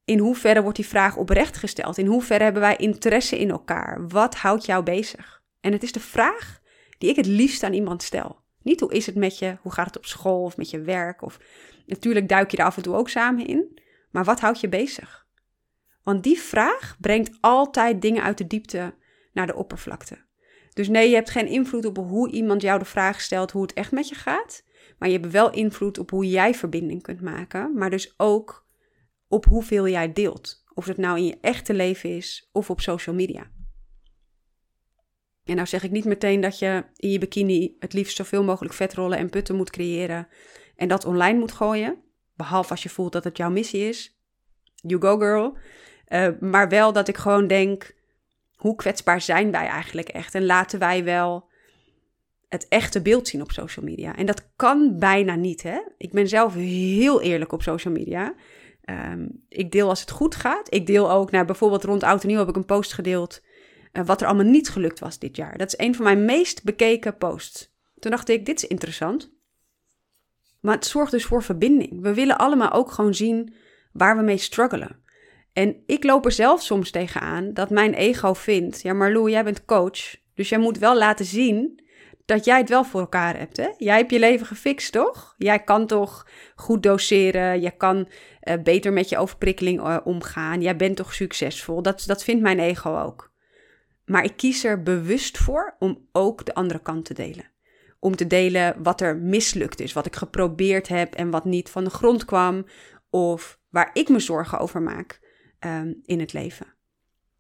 In 0.05 0.19
hoeverre 0.19 0.63
wordt 0.63 0.77
die 0.77 0.87
vraag 0.87 1.17
oprecht 1.17 1.57
gesteld? 1.57 1.99
In 1.99 2.07
hoeverre 2.07 2.45
hebben 2.45 2.63
wij 2.63 2.77
interesse 2.77 3.39
in 3.39 3.51
elkaar? 3.51 4.09
Wat 4.09 4.35
houdt 4.35 4.67
jou 4.67 4.83
bezig? 4.83 5.43
En 5.61 5.73
het 5.73 5.83
is 5.83 5.93
de 5.93 6.01
vraag 6.01 6.61
die 6.99 7.11
ik 7.11 7.17
het 7.17 7.27
liefst 7.27 7.63
aan 7.63 7.73
iemand 7.73 8.03
stel. 8.03 8.43
Niet 8.63 8.81
hoe 8.81 8.93
is 8.93 9.07
het 9.07 9.15
met 9.15 9.39
je, 9.39 9.57
hoe 9.61 9.73
gaat 9.73 9.87
het 9.87 9.97
op 9.97 10.07
school 10.07 10.43
of 10.43 10.57
met 10.57 10.71
je 10.71 10.81
werk. 10.81 11.23
Of 11.23 11.39
natuurlijk 11.87 12.29
duik 12.29 12.51
je 12.51 12.57
er 12.57 12.65
af 12.65 12.77
en 12.77 12.83
toe 12.83 12.95
ook 12.95 13.09
samen 13.09 13.47
in. 13.47 13.79
Maar 14.11 14.25
wat 14.25 14.41
houdt 14.41 14.61
je 14.61 14.69
bezig? 14.69 15.27
Want 16.03 16.23
die 16.23 16.41
vraag 16.41 16.97
brengt 17.01 17.39
altijd 17.41 18.03
dingen 18.03 18.23
uit 18.23 18.39
de 18.39 18.47
diepte 18.47 18.95
naar 19.35 19.47
de 19.47 19.55
oppervlakte. 19.55 20.25
Dus 20.73 20.89
nee, 20.89 21.09
je 21.09 21.15
hebt 21.15 21.31
geen 21.31 21.47
invloed 21.47 21.85
op 21.85 21.97
hoe 21.97 22.31
iemand 22.31 22.63
jou 22.63 22.79
de 22.79 22.85
vraag 22.85 23.21
stelt 23.21 23.51
hoe 23.51 23.63
het 23.63 23.73
echt 23.73 23.93
met 23.93 24.09
je 24.09 24.15
gaat. 24.15 24.65
Maar 24.99 25.09
je 25.09 25.19
hebt 25.19 25.33
wel 25.33 25.53
invloed 25.53 25.99
op 25.99 26.11
hoe 26.11 26.29
jij 26.29 26.55
verbinding 26.55 27.03
kunt 27.03 27.21
maken. 27.21 27.75
Maar 27.75 27.91
dus 27.91 28.15
ook 28.17 28.67
op 29.29 29.45
hoeveel 29.45 29.89
jij 29.89 30.13
deelt. 30.13 30.65
Of 30.75 30.87
het 30.87 30.97
nou 30.97 31.19
in 31.19 31.27
je 31.27 31.39
echte 31.41 31.75
leven 31.75 32.17
is 32.17 32.49
of 32.53 32.71
op 32.71 32.81
social 32.81 33.15
media. 33.15 33.51
En 35.45 35.55
nou 35.55 35.67
zeg 35.67 35.83
ik 35.83 35.91
niet 35.91 36.05
meteen 36.05 36.41
dat 36.41 36.59
je 36.59 36.85
in 36.97 37.11
je 37.11 37.19
bikini 37.19 37.77
het 37.79 37.93
liefst 37.93 38.17
zoveel 38.17 38.45
mogelijk 38.45 38.75
vetrollen 38.75 39.19
en 39.19 39.31
putten 39.31 39.57
moet 39.57 39.71
creëren 39.71 40.29
en 40.77 40.89
dat 40.89 41.05
online 41.05 41.39
moet 41.39 41.53
gooien. 41.53 42.03
Behalve 42.37 42.71
als 42.71 42.83
je 42.83 42.89
voelt 42.89 43.13
dat 43.13 43.25
het 43.25 43.37
jouw 43.37 43.51
missie 43.51 43.89
is. 43.89 44.19
You 44.75 45.01
go 45.01 45.19
girl. 45.19 45.57
Uh, 46.09 46.29
maar 46.41 46.69
wel 46.69 46.93
dat 46.93 47.09
ik 47.09 47.17
gewoon 47.17 47.47
denk, 47.47 47.94
hoe 48.65 48.75
kwetsbaar 48.75 49.21
zijn 49.21 49.51
wij 49.51 49.67
eigenlijk 49.67 50.09
echt? 50.09 50.35
En 50.35 50.47
laten 50.47 50.79
wij 50.79 51.05
wel 51.05 51.49
het 52.49 52.69
echte 52.69 53.03
beeld 53.03 53.29
zien 53.29 53.43
op 53.43 53.51
social 53.51 53.85
media? 53.85 54.17
En 54.17 54.27
dat 54.27 54.49
kan 54.57 54.99
bijna 54.99 55.35
niet, 55.35 55.63
hè? 55.63 55.81
Ik 55.97 56.13
ben 56.13 56.29
zelf 56.29 56.55
heel 56.55 57.21
eerlijk 57.21 57.53
op 57.53 57.63
social 57.63 57.95
media. 57.95 58.35
Um, 58.85 59.45
ik 59.49 59.73
deel 59.73 59.89
als 59.89 60.01
het 60.01 60.11
goed 60.11 60.35
gaat. 60.35 60.75
Ik 60.75 60.87
deel 60.87 61.11
ook, 61.11 61.31
nou, 61.31 61.45
bijvoorbeeld 61.45 61.85
rond 61.85 62.03
Oud 62.03 62.23
en 62.23 62.29
Nieuw 62.29 62.39
heb 62.39 62.49
ik 62.49 62.57
een 62.57 62.65
post 62.65 62.93
gedeeld... 62.93 63.43
Uh, 63.93 64.05
wat 64.05 64.21
er 64.21 64.27
allemaal 64.27 64.53
niet 64.53 64.69
gelukt 64.69 64.99
was 64.99 65.19
dit 65.19 65.37
jaar. 65.37 65.59
Dat 65.59 65.67
is 65.67 65.87
een 65.87 65.95
van 65.95 66.05
mijn 66.05 66.25
meest 66.25 66.63
bekeken 66.63 67.17
posts. 67.17 67.75
Toen 67.99 68.11
dacht 68.11 68.29
ik, 68.29 68.47
dit 68.47 68.63
is 68.63 68.69
interessant. 68.69 69.33
Maar 70.61 70.75
het 70.75 70.87
zorgt 70.87 71.11
dus 71.11 71.25
voor 71.25 71.43
verbinding. 71.43 72.01
We 72.01 72.15
willen 72.15 72.39
allemaal 72.39 72.73
ook 72.73 72.91
gewoon 72.91 73.15
zien 73.15 73.55
waar 73.93 74.17
we 74.17 74.23
mee 74.23 74.39
struggelen. 74.39 75.04
En 75.55 75.83
ik 75.87 76.05
loop 76.05 76.25
er 76.25 76.33
zelf 76.33 76.63
soms 76.63 76.91
tegenaan 76.91 77.53
dat 77.53 77.71
mijn 77.71 77.95
ego 77.95 78.33
vindt: 78.33 78.83
ja, 78.83 78.93
maar 78.93 79.13
Lou, 79.13 79.31
jij 79.31 79.45
bent 79.45 79.65
coach. 79.65 80.17
Dus 80.35 80.49
jij 80.49 80.59
moet 80.59 80.79
wel 80.79 80.97
laten 80.97 81.25
zien 81.25 81.83
dat 82.25 82.45
jij 82.45 82.59
het 82.59 82.69
wel 82.69 82.85
voor 82.85 83.01
elkaar 83.01 83.39
hebt. 83.39 83.57
Hè? 83.57 83.69
Jij 83.79 83.97
hebt 83.97 84.11
je 84.11 84.19
leven 84.19 84.47
gefixt, 84.47 84.93
toch? 84.93 85.35
Jij 85.37 85.59
kan 85.59 85.87
toch 85.87 86.27
goed 86.55 86.83
doseren. 86.83 87.61
Je 87.61 87.71
kan 87.71 88.09
uh, 88.43 88.55
beter 88.63 88.93
met 88.93 89.09
je 89.09 89.19
overprikkeling 89.19 89.81
uh, 89.81 89.97
omgaan. 90.05 90.63
Jij 90.63 90.77
bent 90.77 90.97
toch 90.97 91.15
succesvol. 91.15 91.83
Dat, 91.83 92.05
dat 92.07 92.25
vindt 92.25 92.43
mijn 92.43 92.59
ego 92.59 92.99
ook. 92.99 93.33
Maar 94.05 94.25
ik 94.25 94.37
kies 94.37 94.65
er 94.65 94.83
bewust 94.83 95.39
voor 95.39 95.77
om 95.79 96.09
ook 96.13 96.45
de 96.45 96.55
andere 96.55 96.81
kant 96.83 97.05
te 97.05 97.15
delen. 97.15 97.51
Om 97.99 98.17
te 98.17 98.27
delen 98.27 98.83
wat 98.83 99.01
er 99.01 99.17
mislukt 99.17 99.81
is, 99.81 99.93
wat 99.93 100.07
ik 100.07 100.17
geprobeerd 100.17 100.89
heb 100.89 101.15
en 101.15 101.31
wat 101.31 101.45
niet 101.45 101.71
van 101.71 101.85
de 101.85 101.91
grond 101.91 102.25
kwam. 102.25 102.67
Of 103.11 103.59
waar 103.71 103.91
ik 103.93 104.09
me 104.09 104.19
zorgen 104.19 104.59
over 104.59 104.83
maak. 104.83 105.24
Um, 105.67 106.01
in 106.05 106.21
het 106.21 106.33
leven. 106.33 106.75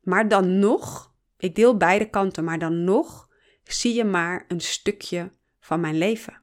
Maar 0.03 0.29
dan 0.29 0.59
nog, 0.59 1.15
ik 1.39 1.55
deel 1.55 1.77
beide 1.77 2.11
kanten, 2.11 2.45
maar 2.45 2.59
dan 2.59 2.85
nog 2.85 3.29
zie 3.65 3.95
je 3.95 4.05
maar 4.05 4.45
een 4.49 4.61
stukje 4.61 5.31
van 5.61 5.81
mijn 5.81 5.99
leven. 5.99 6.43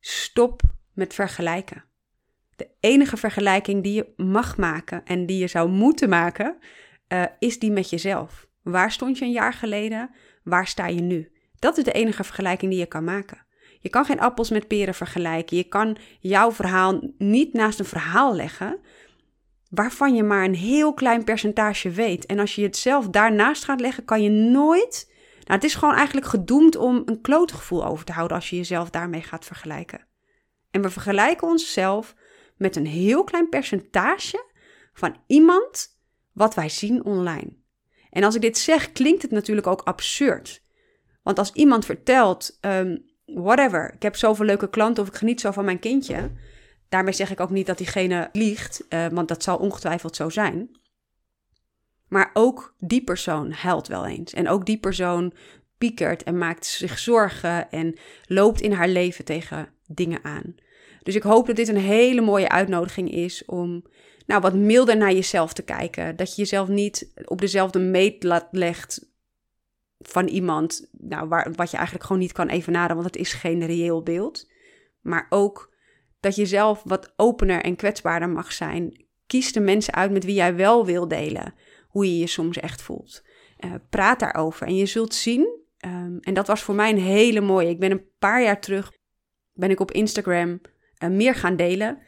Stop 0.00 0.62
met 0.92 1.14
vergelijken. 1.14 1.84
De 2.56 2.68
enige 2.80 3.16
vergelijking 3.16 3.82
die 3.82 3.92
je 3.92 4.12
mag 4.16 4.56
maken 4.56 5.04
en 5.04 5.26
die 5.26 5.38
je 5.38 5.46
zou 5.46 5.68
moeten 5.68 6.08
maken, 6.08 6.58
uh, 7.08 7.24
is 7.38 7.58
die 7.58 7.70
met 7.70 7.90
jezelf. 7.90 8.46
Waar 8.62 8.92
stond 8.92 9.18
je 9.18 9.24
een 9.24 9.30
jaar 9.30 9.52
geleden? 9.52 10.10
Waar 10.44 10.66
sta 10.66 10.86
je 10.86 11.00
nu? 11.00 11.32
Dat 11.58 11.78
is 11.78 11.84
de 11.84 11.92
enige 11.92 12.24
vergelijking 12.24 12.70
die 12.70 12.80
je 12.80 12.86
kan 12.86 13.04
maken. 13.04 13.46
Je 13.80 13.88
kan 13.88 14.04
geen 14.04 14.20
appels 14.20 14.50
met 14.50 14.68
peren 14.68 14.94
vergelijken. 14.94 15.56
Je 15.56 15.64
kan 15.64 15.96
jouw 16.20 16.52
verhaal 16.52 17.12
niet 17.18 17.52
naast 17.52 17.78
een 17.78 17.84
verhaal 17.84 18.34
leggen, 18.34 18.80
waarvan 19.74 20.14
je 20.14 20.22
maar 20.22 20.44
een 20.44 20.54
heel 20.54 20.94
klein 20.94 21.24
percentage 21.24 21.90
weet. 21.90 22.26
En 22.26 22.38
als 22.38 22.54
je 22.54 22.62
het 22.62 22.76
zelf 22.76 23.08
daarnaast 23.08 23.64
gaat 23.64 23.80
leggen, 23.80 24.04
kan 24.04 24.22
je 24.22 24.30
nooit. 24.30 25.10
Nou, 25.34 25.54
het 25.54 25.64
is 25.64 25.74
gewoon 25.74 25.94
eigenlijk 25.94 26.26
gedoemd 26.26 26.76
om 26.76 27.02
een 27.04 27.20
klootgevoel 27.20 27.86
over 27.86 28.04
te 28.04 28.12
houden 28.12 28.36
als 28.36 28.50
je 28.50 28.56
jezelf 28.56 28.90
daarmee 28.90 29.22
gaat 29.22 29.44
vergelijken. 29.44 30.06
En 30.70 30.82
we 30.82 30.90
vergelijken 30.90 31.48
onszelf 31.48 32.14
met 32.56 32.76
een 32.76 32.86
heel 32.86 33.24
klein 33.24 33.48
percentage 33.48 34.44
van 34.92 35.16
iemand 35.26 35.98
wat 36.32 36.54
wij 36.54 36.68
zien 36.68 37.04
online. 37.04 37.56
En 38.10 38.24
als 38.24 38.34
ik 38.34 38.40
dit 38.40 38.58
zeg, 38.58 38.92
klinkt 38.92 39.22
het 39.22 39.30
natuurlijk 39.30 39.66
ook 39.66 39.82
absurd. 39.82 40.62
Want 41.22 41.38
als 41.38 41.52
iemand 41.52 41.84
vertelt, 41.84 42.58
um, 42.60 43.04
whatever, 43.24 43.92
ik 43.94 44.02
heb 44.02 44.16
zoveel 44.16 44.44
leuke 44.44 44.70
klanten 44.70 45.02
of 45.02 45.08
ik 45.08 45.14
geniet 45.14 45.40
zo 45.40 45.50
van 45.50 45.64
mijn 45.64 45.78
kindje, 45.78 46.30
Daarmee 46.92 47.12
zeg 47.12 47.30
ik 47.30 47.40
ook 47.40 47.50
niet 47.50 47.66
dat 47.66 47.78
diegene 47.78 48.28
liegt, 48.32 48.84
uh, 48.88 49.06
want 49.06 49.28
dat 49.28 49.42
zal 49.42 49.56
ongetwijfeld 49.56 50.16
zo 50.16 50.28
zijn. 50.28 50.70
Maar 52.08 52.30
ook 52.32 52.74
die 52.78 53.04
persoon 53.04 53.52
huilt 53.52 53.88
wel 53.88 54.06
eens. 54.06 54.32
En 54.32 54.48
ook 54.48 54.66
die 54.66 54.78
persoon 54.78 55.32
piekert 55.78 56.22
en 56.22 56.38
maakt 56.38 56.66
zich 56.66 56.98
zorgen 56.98 57.70
en 57.70 57.98
loopt 58.26 58.60
in 58.60 58.72
haar 58.72 58.88
leven 58.88 59.24
tegen 59.24 59.68
dingen 59.86 60.24
aan. 60.24 60.54
Dus 61.02 61.14
ik 61.14 61.22
hoop 61.22 61.46
dat 61.46 61.56
dit 61.56 61.68
een 61.68 61.76
hele 61.76 62.20
mooie 62.20 62.48
uitnodiging 62.48 63.10
is 63.10 63.44
om 63.44 63.84
nou, 64.26 64.40
wat 64.40 64.54
milder 64.54 64.96
naar 64.96 65.12
jezelf 65.12 65.52
te 65.52 65.62
kijken. 65.62 66.16
Dat 66.16 66.28
je 66.28 66.42
jezelf 66.42 66.68
niet 66.68 67.12
op 67.24 67.40
dezelfde 67.40 67.78
meet 67.78 68.44
legt 68.50 69.10
van 69.98 70.26
iemand 70.26 70.88
nou, 70.98 71.28
waar, 71.28 71.52
wat 71.52 71.70
je 71.70 71.76
eigenlijk 71.76 72.06
gewoon 72.06 72.22
niet 72.22 72.32
kan 72.32 72.48
evenaren, 72.48 72.96
want 72.96 73.06
het 73.06 73.16
is 73.16 73.32
geen 73.32 73.66
reëel 73.66 74.02
beeld. 74.02 74.50
Maar 75.00 75.26
ook 75.28 75.71
dat 76.22 76.36
je 76.36 76.46
zelf 76.46 76.82
wat 76.84 77.12
opener 77.16 77.62
en 77.62 77.76
kwetsbaarder 77.76 78.28
mag 78.28 78.52
zijn. 78.52 79.06
Kies 79.26 79.52
de 79.52 79.60
mensen 79.60 79.94
uit 79.94 80.12
met 80.12 80.24
wie 80.24 80.34
jij 80.34 80.56
wel 80.56 80.86
wil 80.86 81.08
delen 81.08 81.54
hoe 81.88 82.06
je 82.06 82.18
je 82.18 82.26
soms 82.26 82.56
echt 82.56 82.82
voelt. 82.82 83.22
Uh, 83.64 83.74
praat 83.90 84.20
daarover 84.20 84.66
en 84.66 84.76
je 84.76 84.86
zult 84.86 85.14
zien, 85.14 85.40
um, 85.86 86.18
en 86.20 86.34
dat 86.34 86.46
was 86.46 86.62
voor 86.62 86.74
mij 86.74 86.90
een 86.90 86.98
hele 86.98 87.40
mooie. 87.40 87.68
Ik 87.68 87.78
ben 87.78 87.90
een 87.90 88.08
paar 88.18 88.42
jaar 88.42 88.60
terug, 88.60 88.92
ben 89.52 89.70
ik 89.70 89.80
op 89.80 89.90
Instagram 89.90 90.60
uh, 90.98 91.10
meer 91.10 91.34
gaan 91.34 91.56
delen. 91.56 91.98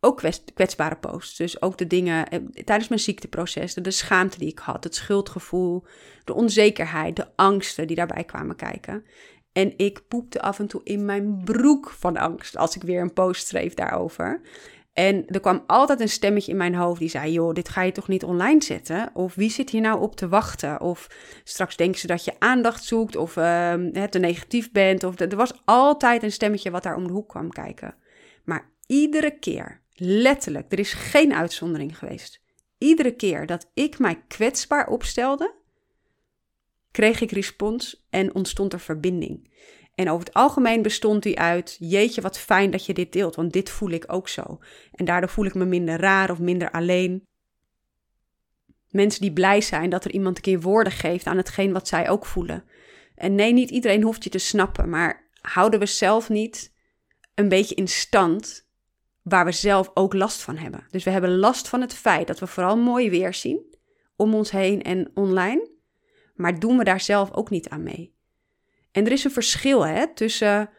Ook 0.00 0.22
kwetsbare 0.54 0.96
posts. 0.96 1.36
Dus 1.36 1.62
ook 1.62 1.78
de 1.78 1.86
dingen 1.86 2.34
uh, 2.34 2.64
tijdens 2.64 2.88
mijn 2.88 3.00
ziekteproces, 3.00 3.74
de 3.74 3.90
schaamte 3.90 4.38
die 4.38 4.48
ik 4.48 4.58
had, 4.58 4.84
het 4.84 4.94
schuldgevoel, 4.94 5.86
de 6.24 6.34
onzekerheid, 6.34 7.16
de 7.16 7.36
angsten 7.36 7.86
die 7.86 7.96
daarbij 7.96 8.24
kwamen 8.24 8.56
kijken. 8.56 9.04
En 9.54 9.72
ik 9.76 10.08
poepte 10.08 10.40
af 10.40 10.58
en 10.58 10.66
toe 10.66 10.80
in 10.84 11.04
mijn 11.04 11.42
broek 11.44 11.90
van 11.90 12.16
angst 12.16 12.56
als 12.56 12.76
ik 12.76 12.82
weer 12.82 13.00
een 13.00 13.12
post 13.12 13.46
schreef 13.46 13.74
daarover. 13.74 14.40
En 14.92 15.26
er 15.26 15.40
kwam 15.40 15.64
altijd 15.66 16.00
een 16.00 16.08
stemmetje 16.08 16.50
in 16.50 16.56
mijn 16.56 16.74
hoofd 16.74 17.00
die 17.00 17.08
zei: 17.08 17.32
Joh, 17.32 17.52
dit 17.52 17.68
ga 17.68 17.82
je 17.82 17.92
toch 17.92 18.08
niet 18.08 18.24
online 18.24 18.62
zetten? 18.62 19.10
Of 19.12 19.34
wie 19.34 19.50
zit 19.50 19.70
hier 19.70 19.80
nou 19.80 20.00
op 20.00 20.16
te 20.16 20.28
wachten? 20.28 20.80
Of 20.80 21.10
straks 21.44 21.76
denken 21.76 22.00
ze 22.00 22.06
dat 22.06 22.24
je 22.24 22.34
aandacht 22.38 22.84
zoekt 22.84 23.16
of 23.16 23.36
uh, 23.36 23.74
te 24.10 24.18
negatief 24.18 24.72
bent. 24.72 25.04
Of 25.04 25.20
er 25.20 25.36
was 25.36 25.62
altijd 25.64 26.22
een 26.22 26.32
stemmetje 26.32 26.70
wat 26.70 26.82
daar 26.82 26.96
om 26.96 27.06
de 27.06 27.12
hoek 27.12 27.28
kwam 27.28 27.50
kijken. 27.50 27.94
Maar 28.44 28.70
iedere 28.86 29.38
keer, 29.38 29.80
letterlijk, 29.94 30.72
er 30.72 30.78
is 30.78 30.92
geen 30.92 31.34
uitzondering 31.34 31.98
geweest. 31.98 32.40
Iedere 32.78 33.12
keer 33.16 33.46
dat 33.46 33.70
ik 33.74 33.98
mij 33.98 34.22
kwetsbaar 34.28 34.86
opstelde, 34.86 35.54
kreeg 36.94 37.20
ik 37.20 37.30
respons 37.30 38.06
en 38.10 38.34
ontstond 38.34 38.72
er 38.72 38.80
verbinding. 38.80 39.50
En 39.94 40.10
over 40.10 40.26
het 40.26 40.34
algemeen 40.34 40.82
bestond 40.82 41.22
die 41.22 41.38
uit: 41.38 41.76
Jeetje, 41.80 42.20
wat 42.20 42.38
fijn 42.38 42.70
dat 42.70 42.86
je 42.86 42.94
dit 42.94 43.12
deelt, 43.12 43.34
want 43.34 43.52
dit 43.52 43.70
voel 43.70 43.90
ik 43.90 44.04
ook 44.06 44.28
zo. 44.28 44.58
En 44.92 45.04
daardoor 45.04 45.30
voel 45.30 45.44
ik 45.44 45.54
me 45.54 45.64
minder 45.64 46.00
raar 46.00 46.30
of 46.30 46.38
minder 46.38 46.70
alleen. 46.70 47.26
Mensen 48.90 49.20
die 49.20 49.32
blij 49.32 49.60
zijn 49.60 49.90
dat 49.90 50.04
er 50.04 50.10
iemand 50.10 50.36
een 50.36 50.42
keer 50.42 50.60
woorden 50.60 50.92
geeft 50.92 51.26
aan 51.26 51.36
hetgeen 51.36 51.72
wat 51.72 51.88
zij 51.88 52.08
ook 52.08 52.26
voelen. 52.26 52.64
En 53.14 53.34
nee, 53.34 53.52
niet 53.52 53.70
iedereen 53.70 54.02
hoeft 54.02 54.24
je 54.24 54.30
te 54.30 54.38
snappen, 54.38 54.88
maar 54.88 55.28
houden 55.40 55.80
we 55.80 55.86
zelf 55.86 56.28
niet 56.28 56.72
een 57.34 57.48
beetje 57.48 57.74
in 57.74 57.88
stand 57.88 58.68
waar 59.22 59.44
we 59.44 59.52
zelf 59.52 59.90
ook 59.94 60.14
last 60.14 60.42
van 60.42 60.56
hebben. 60.56 60.86
Dus 60.90 61.04
we 61.04 61.10
hebben 61.10 61.36
last 61.36 61.68
van 61.68 61.80
het 61.80 61.94
feit 61.94 62.26
dat 62.26 62.38
we 62.38 62.46
vooral 62.46 62.76
mooi 62.76 63.10
weer 63.10 63.34
zien 63.34 63.76
om 64.16 64.34
ons 64.34 64.50
heen 64.50 64.82
en 64.82 65.10
online, 65.14 65.73
maar 66.34 66.58
doen 66.58 66.78
we 66.78 66.84
daar 66.84 67.00
zelf 67.00 67.32
ook 67.32 67.50
niet 67.50 67.68
aan 67.68 67.82
mee. 67.82 68.14
En 68.92 69.06
er 69.06 69.12
is 69.12 69.24
een 69.24 69.30
verschil 69.30 69.86
hè, 69.86 70.14
tussen 70.14 70.70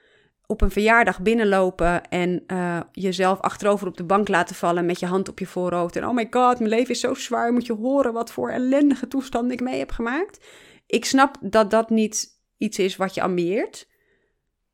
op 0.45 0.61
een 0.61 0.71
verjaardag 0.71 1.21
binnenlopen 1.21 2.07
en 2.09 2.43
uh, 2.47 2.79
jezelf 2.91 3.39
achterover 3.39 3.87
op 3.87 3.97
de 3.97 4.03
bank 4.03 4.27
laten 4.27 4.55
vallen 4.55 4.85
met 4.85 4.99
je 4.99 5.05
hand 5.05 5.29
op 5.29 5.39
je 5.39 5.45
voorhoofd. 5.45 5.95
En 5.95 6.07
oh 6.07 6.13
my 6.13 6.27
god, 6.29 6.59
mijn 6.59 6.69
leven 6.69 6.89
is 6.89 6.99
zo 6.99 7.13
zwaar. 7.13 7.53
Moet 7.53 7.65
je 7.65 7.73
horen 7.73 8.13
wat 8.13 8.31
voor 8.31 8.49
ellendige 8.49 9.07
toestand 9.07 9.51
ik 9.51 9.61
mee 9.61 9.79
heb 9.79 9.91
gemaakt. 9.91 10.45
Ik 10.85 11.05
snap 11.05 11.37
dat 11.41 11.71
dat 11.71 11.89
niet 11.89 12.41
iets 12.57 12.79
is 12.79 12.95
wat 12.95 13.13
je 13.13 13.21
ambieert. 13.21 13.87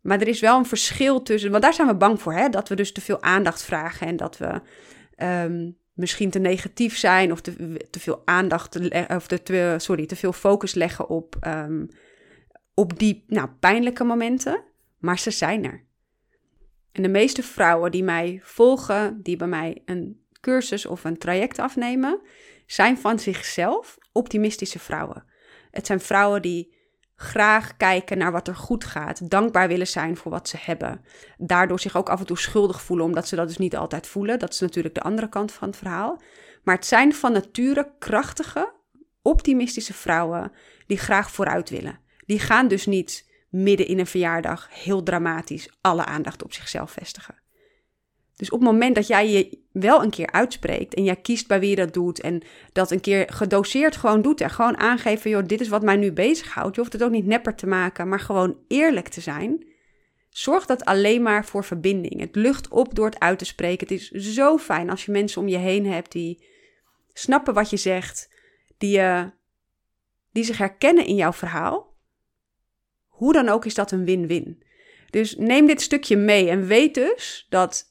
Maar 0.01 0.21
er 0.21 0.27
is 0.27 0.39
wel 0.39 0.57
een 0.57 0.65
verschil 0.65 1.21
tussen. 1.21 1.51
Want 1.51 1.63
daar 1.63 1.73
zijn 1.73 1.87
we 1.87 1.95
bang 1.95 2.21
voor, 2.21 2.33
hè? 2.33 2.49
Dat 2.49 2.69
we 2.69 2.75
dus 2.75 2.91
te 2.91 3.01
veel 3.01 3.21
aandacht 3.21 3.63
vragen 3.63 4.07
en 4.07 4.15
dat 4.15 4.37
we 4.37 4.61
um, 5.25 5.77
misschien 5.93 6.29
te 6.29 6.39
negatief 6.39 6.97
zijn 6.97 7.31
of 7.31 7.41
te, 7.41 7.77
te 7.89 7.99
veel 7.99 8.21
aandacht 8.25 8.75
of 9.09 9.27
te, 9.27 9.75
sorry, 9.77 10.05
te 10.05 10.15
veel 10.15 10.33
focus 10.33 10.73
leggen 10.73 11.09
op, 11.09 11.35
um, 11.47 11.89
op 12.73 12.99
die 12.99 13.23
nou, 13.27 13.49
pijnlijke 13.59 14.03
momenten. 14.03 14.63
Maar 14.97 15.19
ze 15.19 15.31
zijn 15.31 15.65
er. 15.65 15.83
En 16.91 17.01
de 17.01 17.09
meeste 17.09 17.43
vrouwen 17.43 17.91
die 17.91 18.03
mij 18.03 18.39
volgen, 18.43 19.19
die 19.23 19.35
bij 19.35 19.47
mij 19.47 19.81
een 19.85 20.25
cursus 20.39 20.85
of 20.85 21.03
een 21.03 21.17
traject 21.17 21.59
afnemen, 21.59 22.21
zijn 22.65 22.97
van 22.97 23.19
zichzelf 23.19 23.97
optimistische 24.11 24.79
vrouwen. 24.79 25.25
Het 25.71 25.85
zijn 25.85 25.99
vrouwen 25.99 26.41
die 26.41 26.73
graag 27.21 27.77
kijken 27.77 28.17
naar 28.17 28.31
wat 28.31 28.47
er 28.47 28.55
goed 28.55 28.83
gaat, 28.83 29.29
dankbaar 29.29 29.67
willen 29.67 29.87
zijn 29.87 30.17
voor 30.17 30.31
wat 30.31 30.47
ze 30.49 30.57
hebben. 30.59 31.05
Daardoor 31.37 31.79
zich 31.79 31.97
ook 31.97 32.09
af 32.09 32.19
en 32.19 32.25
toe 32.25 32.37
schuldig 32.37 32.81
voelen, 32.81 33.05
omdat 33.05 33.27
ze 33.27 33.35
dat 33.35 33.47
dus 33.47 33.57
niet 33.57 33.75
altijd 33.75 34.07
voelen. 34.07 34.39
Dat 34.39 34.53
is 34.53 34.59
natuurlijk 34.59 34.95
de 34.95 35.01
andere 35.01 35.29
kant 35.29 35.51
van 35.51 35.67
het 35.67 35.77
verhaal. 35.77 36.21
Maar 36.63 36.75
het 36.75 36.85
zijn 36.85 37.13
van 37.13 37.31
nature 37.31 37.91
krachtige, 37.99 38.73
optimistische 39.21 39.93
vrouwen 39.93 40.51
die 40.87 40.97
graag 40.97 41.31
vooruit 41.31 41.69
willen. 41.69 41.99
Die 42.25 42.39
gaan 42.39 42.67
dus 42.67 42.85
niet 42.85 43.29
midden 43.49 43.87
in 43.87 43.99
een 43.99 44.07
verjaardag 44.07 44.67
heel 44.71 45.03
dramatisch 45.03 45.69
alle 45.81 46.05
aandacht 46.05 46.43
op 46.43 46.53
zichzelf 46.53 46.91
vestigen. 46.91 47.40
Dus 48.41 48.49
op 48.49 48.59
het 48.59 48.69
moment 48.69 48.95
dat 48.95 49.07
jij 49.07 49.29
je 49.29 49.57
wel 49.71 50.03
een 50.03 50.09
keer 50.09 50.31
uitspreekt 50.31 50.93
en 50.93 51.03
jij 51.03 51.15
kiest 51.15 51.47
bij 51.47 51.59
wie 51.59 51.69
je 51.69 51.75
dat 51.75 51.93
doet 51.93 52.21
en 52.21 52.41
dat 52.73 52.91
een 52.91 52.99
keer 52.99 53.27
gedoseerd 53.33 53.95
gewoon 53.95 54.21
doet 54.21 54.41
en 54.41 54.49
gewoon 54.49 54.77
aangeven, 54.77 55.29
joh, 55.29 55.45
dit 55.45 55.61
is 55.61 55.67
wat 55.67 55.81
mij 55.81 55.95
nu 55.95 56.11
bezighoudt. 56.11 56.75
Je 56.75 56.81
hoeft 56.81 56.93
het 56.93 57.03
ook 57.03 57.11
niet 57.11 57.25
nepper 57.25 57.55
te 57.55 57.67
maken, 57.67 58.07
maar 58.07 58.19
gewoon 58.19 58.57
eerlijk 58.67 59.07
te 59.07 59.21
zijn. 59.21 59.65
Zorg 60.29 60.65
dat 60.65 60.85
alleen 60.85 61.21
maar 61.21 61.45
voor 61.45 61.63
verbinding. 61.63 62.19
Het 62.19 62.35
lucht 62.35 62.67
op 62.67 62.95
door 62.95 63.05
het 63.05 63.19
uit 63.19 63.39
te 63.39 63.45
spreken. 63.45 63.87
Het 63.87 63.99
is 63.99 64.09
zo 64.09 64.57
fijn 64.57 64.89
als 64.89 65.05
je 65.05 65.11
mensen 65.11 65.41
om 65.41 65.47
je 65.47 65.57
heen 65.57 65.85
hebt 65.85 66.11
die 66.11 66.45
snappen 67.13 67.53
wat 67.53 67.69
je 67.69 67.77
zegt, 67.77 68.37
die, 68.77 68.97
uh, 68.97 69.25
die 70.31 70.43
zich 70.43 70.57
herkennen 70.57 71.05
in 71.05 71.15
jouw 71.15 71.33
verhaal. 71.33 71.95
Hoe 73.07 73.33
dan 73.33 73.49
ook 73.49 73.65
is 73.65 73.75
dat 73.75 73.91
een 73.91 74.05
win-win. 74.05 74.63
Dus 75.09 75.35
neem 75.35 75.65
dit 75.65 75.81
stukje 75.81 76.17
mee 76.17 76.49
en 76.49 76.65
weet 76.65 76.93
dus 76.93 77.45
dat 77.49 77.90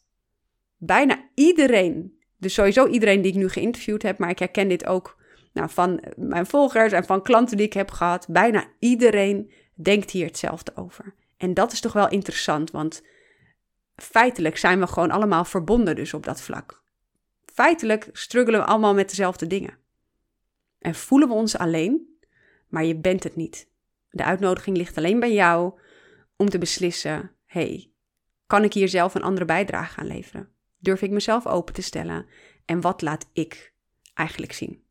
bijna 0.81 1.29
iedereen, 1.35 2.19
dus 2.37 2.55
sowieso 2.55 2.87
iedereen 2.87 3.23
die 3.23 3.33
ik 3.33 3.39
nu 3.39 3.49
geïnterviewd 3.49 4.03
heb, 4.03 4.19
maar 4.19 4.31
ik 4.31 4.39
herken 4.39 4.69
dit 4.69 4.87
ook 4.87 5.19
nou, 5.53 5.71
van 5.71 6.03
mijn 6.17 6.47
volgers 6.47 6.93
en 6.93 7.05
van 7.05 7.23
klanten 7.23 7.57
die 7.57 7.67
ik 7.67 7.73
heb 7.73 7.91
gehad. 7.91 8.27
Bijna 8.29 8.65
iedereen 8.79 9.53
denkt 9.75 10.11
hier 10.11 10.27
hetzelfde 10.27 10.73
over. 10.75 11.15
En 11.37 11.55
dat 11.55 11.73
is 11.73 11.81
toch 11.81 11.93
wel 11.93 12.09
interessant, 12.09 12.71
want 12.71 13.03
feitelijk 13.97 14.57
zijn 14.57 14.81
we 14.81 14.87
gewoon 14.87 15.11
allemaal 15.11 15.45
verbonden 15.45 15.97
dus 15.97 16.15
op 16.15 16.25
dat 16.25 16.41
vlak. 16.41 16.83
Feitelijk 17.53 18.09
struggelen 18.13 18.61
we 18.61 18.67
allemaal 18.67 18.95
met 18.95 19.09
dezelfde 19.09 19.47
dingen. 19.47 19.79
En 20.79 20.95
voelen 20.95 21.29
we 21.29 21.35
ons 21.35 21.57
alleen, 21.57 22.19
maar 22.69 22.85
je 22.85 22.97
bent 22.97 23.23
het 23.23 23.37
niet. 23.37 23.69
De 24.11 24.25
uitnodiging 24.25 24.77
ligt 24.77 24.97
alleen 24.97 25.21
bij 25.21 25.33
jou 25.33 25.81
om 26.37 26.51
te 26.51 26.59
beslissen: 26.59 27.33
hey, 27.47 27.91
kan 28.47 28.65
ik 28.65 28.73
hier 28.73 28.89
zelf 28.89 29.15
een 29.15 29.23
andere 29.23 29.47
bijdrage 29.47 30.01
aan 30.01 30.07
leveren? 30.07 30.49
Durf 30.81 31.03
ik 31.03 31.11
mezelf 31.11 31.47
open 31.47 31.75
te 31.75 31.83
stellen? 31.83 32.27
En 32.65 32.81
wat 32.81 33.03
laat 33.03 33.29
ik 33.33 33.73
eigenlijk 34.15 34.53
zien? 34.53 34.83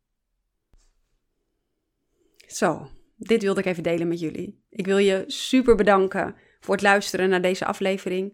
Zo, 2.46 2.88
dit 3.16 3.42
wilde 3.42 3.60
ik 3.60 3.66
even 3.66 3.82
delen 3.82 4.08
met 4.08 4.20
jullie. 4.20 4.64
Ik 4.70 4.86
wil 4.86 4.98
je 4.98 5.24
super 5.26 5.74
bedanken 5.74 6.34
voor 6.60 6.74
het 6.74 6.82
luisteren 6.82 7.28
naar 7.28 7.42
deze 7.42 7.64
aflevering. 7.64 8.32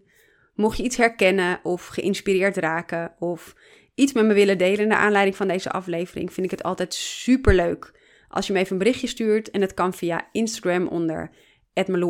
Mocht 0.53 0.77
je 0.77 0.83
iets 0.83 0.97
herkennen 0.97 1.59
of 1.63 1.87
geïnspireerd 1.87 2.57
raken 2.57 3.15
of 3.19 3.55
iets 3.95 4.13
met 4.13 4.25
me 4.25 4.33
willen 4.33 4.57
delen 4.57 4.87
naar 4.87 4.97
aanleiding 4.97 5.35
van 5.35 5.47
deze 5.47 5.71
aflevering, 5.71 6.33
vind 6.33 6.45
ik 6.45 6.51
het 6.51 6.63
altijd 6.63 6.93
super 6.93 7.55
leuk 7.55 7.95
als 8.27 8.47
je 8.47 8.53
me 8.53 8.59
even 8.59 8.71
een 8.71 8.77
berichtje 8.77 9.07
stuurt 9.07 9.49
en 9.49 9.61
het 9.61 9.73
kan 9.73 9.93
via 9.93 10.29
Instagram 10.31 10.87
onder 10.87 11.31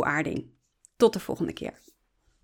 Aarding. 0.03 0.45
Tot 0.97 1.13
de 1.13 1.19
volgende 1.19 1.53
keer. 1.53 1.86